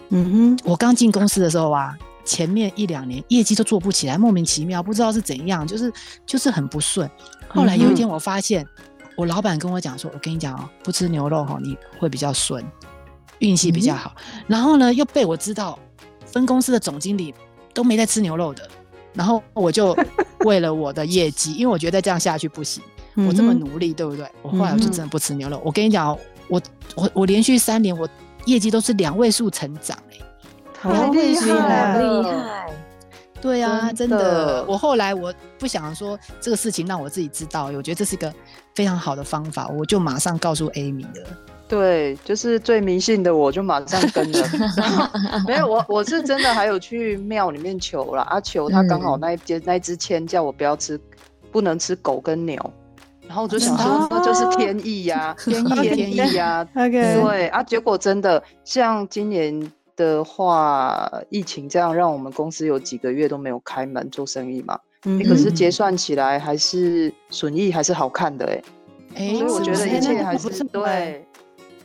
[0.09, 5.93] 嗯哼，我刚进公司的时候啊，前面一两年业绩都做不起来，莫名其妙，不知道是怎样，就是
[6.24, 7.09] 就是很不顺。
[7.49, 8.84] 后来有一天我发现，嗯、
[9.16, 12.64] 我老板跟我讲说，我跟你讲哦，不吃牛肉哈，你会比较顺，
[13.41, 14.43] 运气比较好、嗯。
[14.47, 15.78] 然后呢，又被我知道
[16.24, 17.34] 分公司的总经理
[17.74, 18.66] 都没在吃牛肉的，
[19.12, 19.95] 然后我就
[20.47, 22.82] 为了我的业绩，因为我觉得这样下去不行。
[23.17, 24.27] 我这么努力，对不对？
[24.43, 25.57] 我后来我就真的不吃牛肉。
[25.57, 26.17] 嗯、我跟你讲，
[26.49, 26.61] 我
[26.95, 28.09] 我我连续三年我
[28.45, 29.97] 业绩都是两位数成长，
[30.75, 32.67] 太厉害了，厉害。
[33.41, 34.64] 对啊，真的，真的。
[34.67, 38.33] 我后来我不想说这个事情让我自己知道，我觉得这是个
[38.75, 41.27] 非常好的方法，我就马上告诉 Amy 了。
[41.69, 44.49] 对，就是最迷信的，我就马上跟了。
[45.47, 50.99] 没有，我我是真的还有去庙里面求了，啊求他刚好那一间、嗯、那一支签叫我不要吃，
[51.51, 52.73] 不能吃狗跟牛。
[53.27, 56.66] 然后我就想说，那就是天意呀、 啊，天意天意呀。
[56.74, 64.79] 对啊，结果真的像今年的话，疫情这样，让我们公司有几个月都没有开门做生意嘛。
[65.05, 68.62] 嗯，可是结算起来还是损益还是好看的哎、
[69.16, 69.35] 欸。
[69.37, 71.24] 所以我觉得一切还是，是对。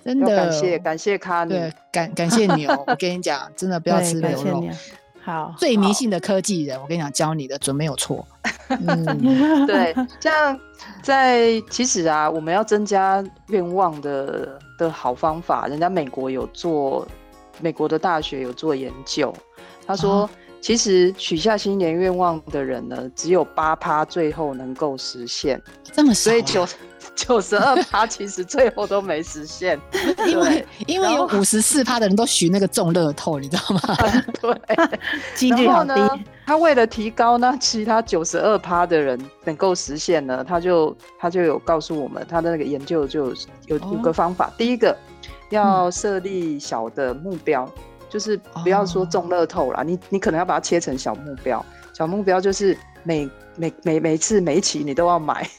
[0.03, 2.71] 真的感谢感谢卡尼，对感感谢牛。
[2.87, 4.63] 我跟你讲，真的不要吃牛肉。
[5.23, 8.25] 好，最迷信的科技人，我跟你讲，教你的准没有错。
[8.69, 10.59] 嗯， 对， 像
[11.03, 17.07] 在其实啊，我们要增加愿望的的好方法，人家美国有做，
[17.59, 19.33] 美国的大学有做研究，
[19.85, 20.29] 他说，哦、
[20.61, 26.67] 其实许下新年愿望的人呢，只有八趴最后能够实现，这么少、啊，所以就。
[27.15, 29.79] 九十二趴其实最后都没实现，
[30.27, 33.81] 因为因为有五十四趴的人都许那个中乐透，你知道吗？
[34.41, 36.09] 对，然后呢，
[36.45, 43.33] 他为了提高呢，其他九十二趴的人能够实现呢，他就他就有告诉我们，他的那个研究就
[43.67, 44.47] 有五个方法。
[44.47, 44.95] 哦、第一个
[45.49, 55.49] 要设立小的目标，嗯、就是不要说中乐透啦，哦、你你可能要把它切成小目标，小目标就是每每每每次每一期你都要买。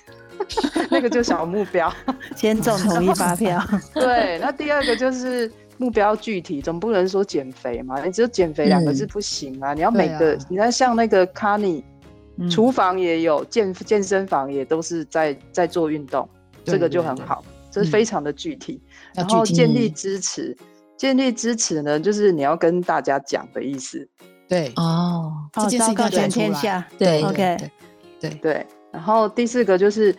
[0.90, 1.92] 那个就小目标，
[2.36, 3.62] 先中统一发票。
[3.94, 8.02] 对，那第二个就是目标具体，总不能说减肥嘛？
[8.04, 9.72] 你只有减肥两个字不行啊！
[9.72, 11.84] 嗯、你要每个，啊、你看像那个卡尼，
[12.50, 16.28] 厨房也有健健身房也都是在在做运动，
[16.64, 18.80] 这个就很好，这是非常的具体。
[19.14, 20.56] 嗯、然后建立支持，
[20.96, 24.08] 建立支持呢，就是你要跟大家讲的意思。
[24.48, 26.86] 对哦，这件事告全天下。
[26.98, 27.56] 对，OK，
[28.20, 28.66] 对对。
[28.92, 30.14] 然后第四个就是，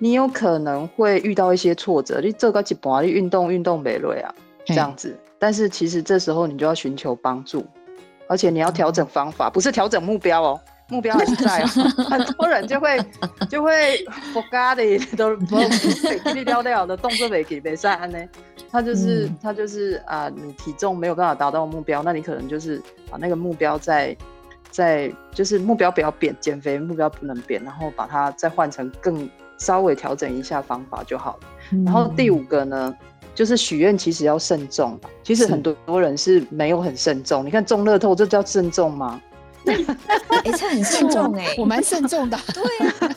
[0.00, 4.34] 你有可能会遇到一些挫折，你这个几把你运动运动没累啊，
[4.66, 5.16] 这样子。
[5.38, 7.64] 但是其实这时候你就要寻求帮助，
[8.26, 11.66] 而且你要调整方法，不是调整目标哦，目标还是在哦。
[12.10, 12.98] 很多人就会
[13.48, 14.82] 就会不嘎的
[15.16, 15.56] 都不
[16.24, 18.18] 给你聊聊的动作没给没上呢，
[18.72, 24.16] 他就是他就是啊，你体重没有办法达到目标，那你可能就是把那个目标在。
[24.70, 31.40] 在就是目标不要变，减肥目标不能变，然后把它再换成更稍微调整一下方法就好了。
[31.72, 32.94] 嗯、然后第五个呢，
[33.34, 34.98] 就是许愿其实要慎重。
[35.22, 37.44] 其实很多多人是没有很慎重。
[37.44, 39.20] 你看中乐透，这叫慎重吗？
[39.66, 39.74] 哎、
[40.44, 42.38] 欸，这很慎重哎、欸，我蛮慎重的。
[42.54, 43.16] 对啊，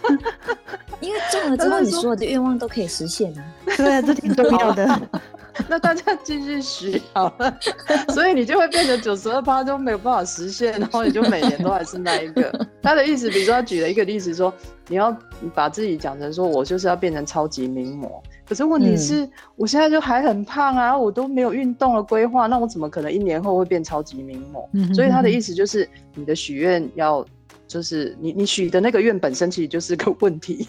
[1.02, 3.44] 因为中了之后，你所有的愿望都可以实现啊。
[3.78, 5.02] 对啊，这挺重要的。
[5.68, 7.58] 那大家继续许好了，
[8.14, 12.50] 所以你就会变成九十二趴都没有办法实现，然后你就每年都还是那一个。
[12.82, 14.54] 他的意思，比如说他举了一个例子说，
[14.88, 15.16] 你要
[15.54, 24.70] 把自己讲成说我就是要变成超级名模，可是问题是，嗯、我现在就还很胖啊，我都没有运动的规划，那我怎么可能一年后会变超级名模？
[24.94, 27.26] 所以他的意思就是，你的许愿要
[27.70, 30.68] 就是你你许的那个愿本身其实就是个问题，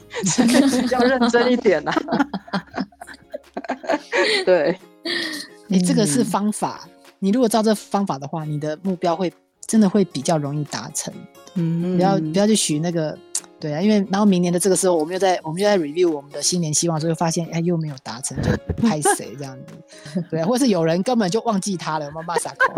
[0.92, 1.94] 要认真一点啊。
[4.44, 4.78] 对，
[5.66, 6.82] 你、欸、这个是方法。
[6.84, 6.90] 嗯、
[7.20, 9.32] 你如果照这方法的话，你的目标会
[9.66, 11.12] 真的会比较容易达成。
[11.54, 13.16] 嗯，不要不要去许那个，
[13.60, 20.22] 对啊，因为然后明年的这个时候，我们又在我们又在 review 我们的新年希望，所以发现哎又没有达成，就拍谁这样子。
[20.30, 22.72] 对啊，或是有人根本就忘记他了，有没有马萨克，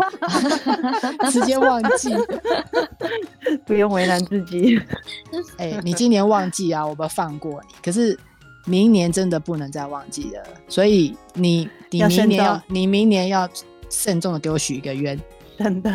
[1.31, 2.13] 直接忘记，
[3.65, 4.77] 不用为难自己。
[5.57, 7.75] 哎、欸，你今年忘记啊，我们放过你。
[7.83, 8.19] 可是。
[8.65, 13.45] 明年真的不能再忘记了，所以你你明年要，要你明年要
[13.89, 15.19] 慎重的给我许一个愿，
[15.59, 15.91] 真的。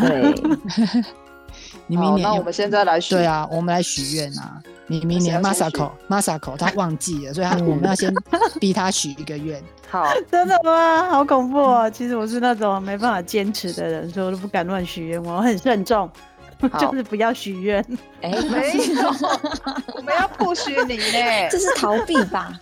[1.89, 3.15] 对你明年，那我们现在来许。
[3.15, 4.61] 对啊，我们来许愿啊！
[4.87, 8.13] 你明年 Masako Masako 他忘记了，所以他我们要先
[8.61, 9.63] 逼他许一个愿。
[9.91, 11.09] 好， 真的吗？
[11.11, 11.91] 好恐怖哦！
[11.91, 16.11] 其实我是那种没办法坚持的人，所以我都不敢乱许愿，我很慎重。
[16.77, 17.81] 就是不要许愿，
[18.21, 19.09] 哎、欸，没有，
[19.95, 22.53] 我们要不许你呢，这是逃避吧？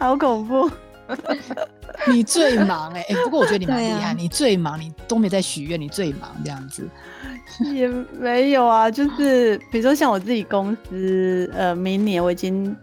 [0.00, 0.68] 好恐怖！
[2.12, 6.88] 你最忙哎、欸欸，不过我觉得你蛮厉害，啊、你最忙，你都没在许愿，你最忙这样子。
[7.72, 7.88] 也
[8.18, 12.76] 没有啊，就是比如说像我自己公司，呃，明年我已经。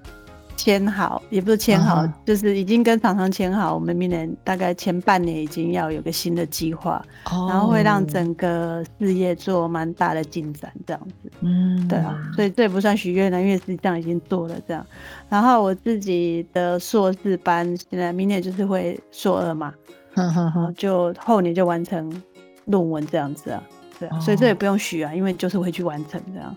[0.55, 11.31] 签好也不是签好，嗯、就是已经跟厂商签好，我们明年大概前半年已经要有个新的计划，哦、然后会让整个事业做蛮大的进展，这样子。
[11.41, 14.85] 嗯，对啊，所以这也不算许愿了，因为实际上已经做了这样。
[15.29, 19.73] 然后我自己的硕士班现在明年就是会硕二嘛，
[20.15, 22.21] 嗯哼哼，就后年就完成
[22.65, 23.63] 论文这样子啊。
[23.99, 26.55] 对啊，所以这也不用许啊，因为就是会去完成这样。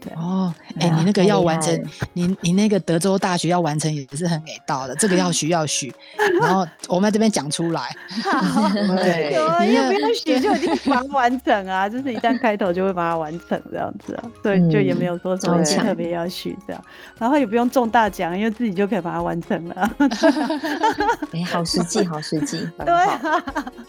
[0.00, 0.12] 对。
[0.14, 1.80] 哦，哎，你那个要完成，
[2.12, 5.92] 你你那个德州大学要完成也是很给到的，这个要许要许，
[6.40, 7.94] 然后我们在这边讲出来
[8.96, 9.32] 对，
[9.66, 16.84] 因为不用许就已经把它完成啊，就是一旦开头就会把它完成这样子啊，所以就也没有说什么特别要许这样，
[17.18, 19.90] 然后也不用中大奖，因为自己就可以把它完成了，
[21.32, 22.94] 哎，好实际，好实际，对，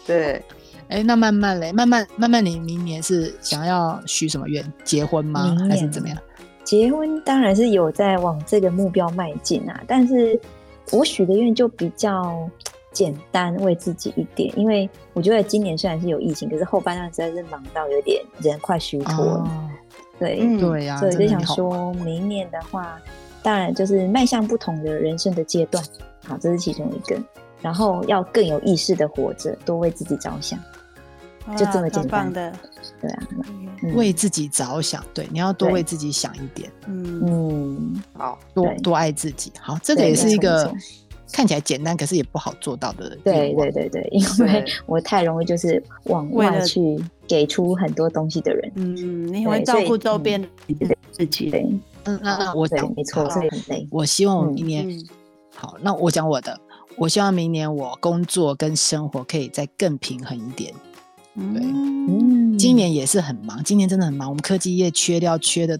[0.06, 0.44] 对。
[0.90, 4.64] 哎，那慢慢嘞，慢慢慢慢，你明年是想要许什么愿？
[4.84, 5.56] 结婚吗？
[5.68, 6.18] 还是怎么样？
[6.64, 10.38] 结婚当然是有在往这个目标迈进啊，但是
[10.90, 12.48] 我许的愿就比较
[12.92, 19.44] 简单，为自己一点，因为我觉得今年虽然是有疫情，可是后半段实在是忙到有点人快虚脱了。
[19.44, 19.70] 哦、
[20.18, 23.00] 对、嗯、对呀、啊，所以就想说明年的话，
[23.42, 25.82] 当然就是迈向不同的人生的阶段，
[26.26, 27.16] 好，这是其中一个，
[27.62, 30.58] 然后要更有意识的活着，多为自己着想。
[31.56, 32.52] 就这么简单的，
[33.00, 33.22] 对啊，
[33.94, 37.20] 为自己着想，对，你要多为自己想一点，嗯。
[37.26, 38.38] 嗯，好。
[38.54, 40.72] 多多爱自己，好，这个也是一个
[41.32, 50.48] 看起来简单，可是也不好做到的，对对对 对，因为我太容易就是往外去给出很多东西的人，嗯，你会照顾周边的
[51.12, 51.50] 自己，
[52.04, 53.88] 嗯，那那我讲没错，所以很累。
[53.90, 55.06] 我希望我明年，
[55.54, 56.58] 好，那我讲我的，
[56.96, 60.72] 我希望明年我工作跟生活可以再更平衡一点。
[61.34, 64.28] 对，嗯，今年也是很忙，今年真的很忙。
[64.28, 65.78] 我们科技业缺料缺的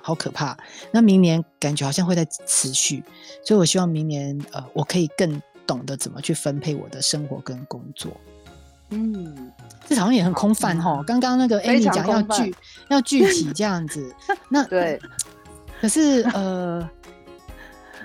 [0.00, 0.56] 好可怕。
[0.92, 3.02] 那明年感觉好像会在持续，
[3.42, 8.12] 所以我希望明年呃，我可以更懂得怎么去分配我的生活跟工作。
[8.90, 9.52] 嗯，
[9.86, 11.02] 这好像也很空泛哈。
[11.06, 12.54] 刚刚那个 Amy 讲要具
[12.88, 14.14] 要具体这样子，
[14.48, 15.00] 那 对，
[15.80, 16.88] 可是呃。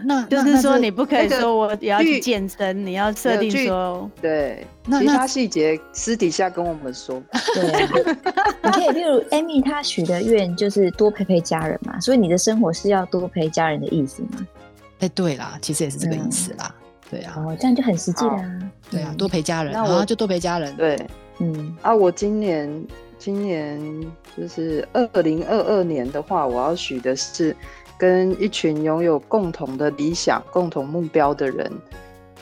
[0.04, 7.22] 那就是说，你不可以说我也要去健身，你要设定说，对，其他细节私底下跟我们说。
[7.54, 7.64] 对，
[8.64, 14.48] 你可以，例如 Amy 她许的愿就是多陪陪家人嘛，所以你的生活是要多陪家人的意思吗？
[15.00, 16.74] 哎，对啦，其实也是这个意思啦。
[17.10, 18.60] 对啊，哦，这样就很实际啦。
[18.92, 20.76] 对啊，多陪家人，然后就多陪家人。
[20.76, 21.00] 对，
[21.40, 22.86] 嗯，啊，我今年
[23.18, 23.80] 今年
[24.38, 27.56] 就是二零二二年的话，我要许的是。
[28.00, 31.70] 跟一群拥有共同的理想、共同目标的人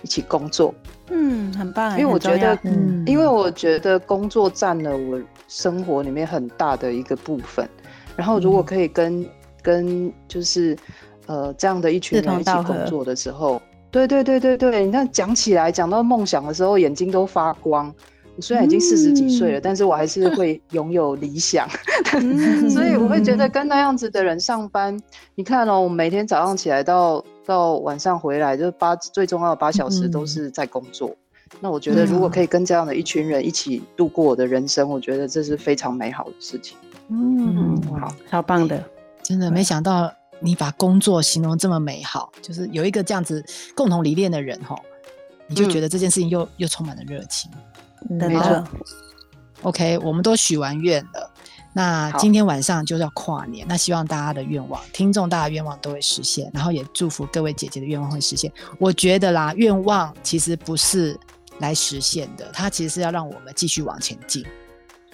[0.03, 0.71] 一起工作，
[1.09, 1.99] 嗯，很棒。
[1.99, 7.67] 因为我觉得，嗯，因为我觉得工作占了我生活里面很大的一个部分。
[8.15, 9.29] 然后，如果可以跟、嗯、
[9.63, 10.77] 跟就是
[11.25, 17.91] 呃这样的一群人一起工作的时候，对对对对对，你看讲起来讲到梦想的时候，眼睛都发光。
[18.37, 21.67] 我虽然已经四十几岁了，嗯、但是我还是会拥有理想，
[22.13, 25.01] 嗯、 所以我会觉得跟那样子的人上班，嗯、
[25.33, 31.09] 你看哦，我每天早上起来到到晚上回来，就八最重要的八小时都是在工作。
[31.09, 36.77] 嗯、那我觉得如果可以跟这样的一群人一起度过我的人生，我觉得这是非常美好的事情。
[37.09, 38.83] 嗯，好，超棒的，
[39.23, 44.79] 真的没想到你把工作形容这么美好，就是有一个这样子共同理念的人哈，
[45.47, 47.49] 你就觉得这件事情又、嗯、又充满了热情。
[48.09, 48.63] 没错
[49.63, 51.31] ，OK，我们都许完愿了。
[51.73, 58.51] 那今天晚上就要跨年，那希望大家的愿望，听众大家的愿望都会实现，然后也祝福各位姐姐的愿望会实现。
[58.79, 61.19] 我觉得啦，愿望其实不是
[61.59, 64.43] 来实现的，它其实是要让我们继续往前进，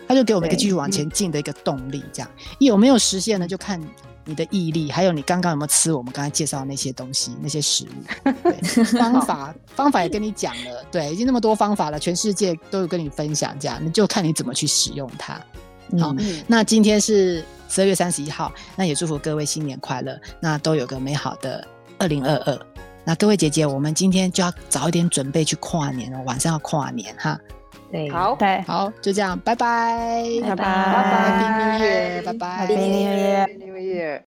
[0.07, 2.03] 它就给我们一个继续往前进的一个动力。
[2.13, 2.29] 这样，
[2.59, 3.47] 有没有实现呢？
[3.47, 3.81] 就看。
[4.25, 8.31] 你的毅力，还有你刚刚有没有吃我们刚才介绍的那些东西，那些食物？
[8.43, 15.33] 对，方法方法也跟你讲了，对，已经那么多方法了，全世界都有跟你分享，这样你就看你怎么去使用它。
[15.99, 21.67] 好，嗯、那今天是十二月三十一号，那也祝福各位新年快乐，那都有个美好的
[21.99, 22.59] 二零二二。
[23.05, 27.37] 那各位姐姐，我们今天就要早一点准备去跨年了，晚上要跨年哈。
[27.93, 33.45] 对，好，对，好，就这样，拜拜，拜拜，拜拜，Happy New Year，拜拜，Happy New Year。
[33.59, 34.19] New Year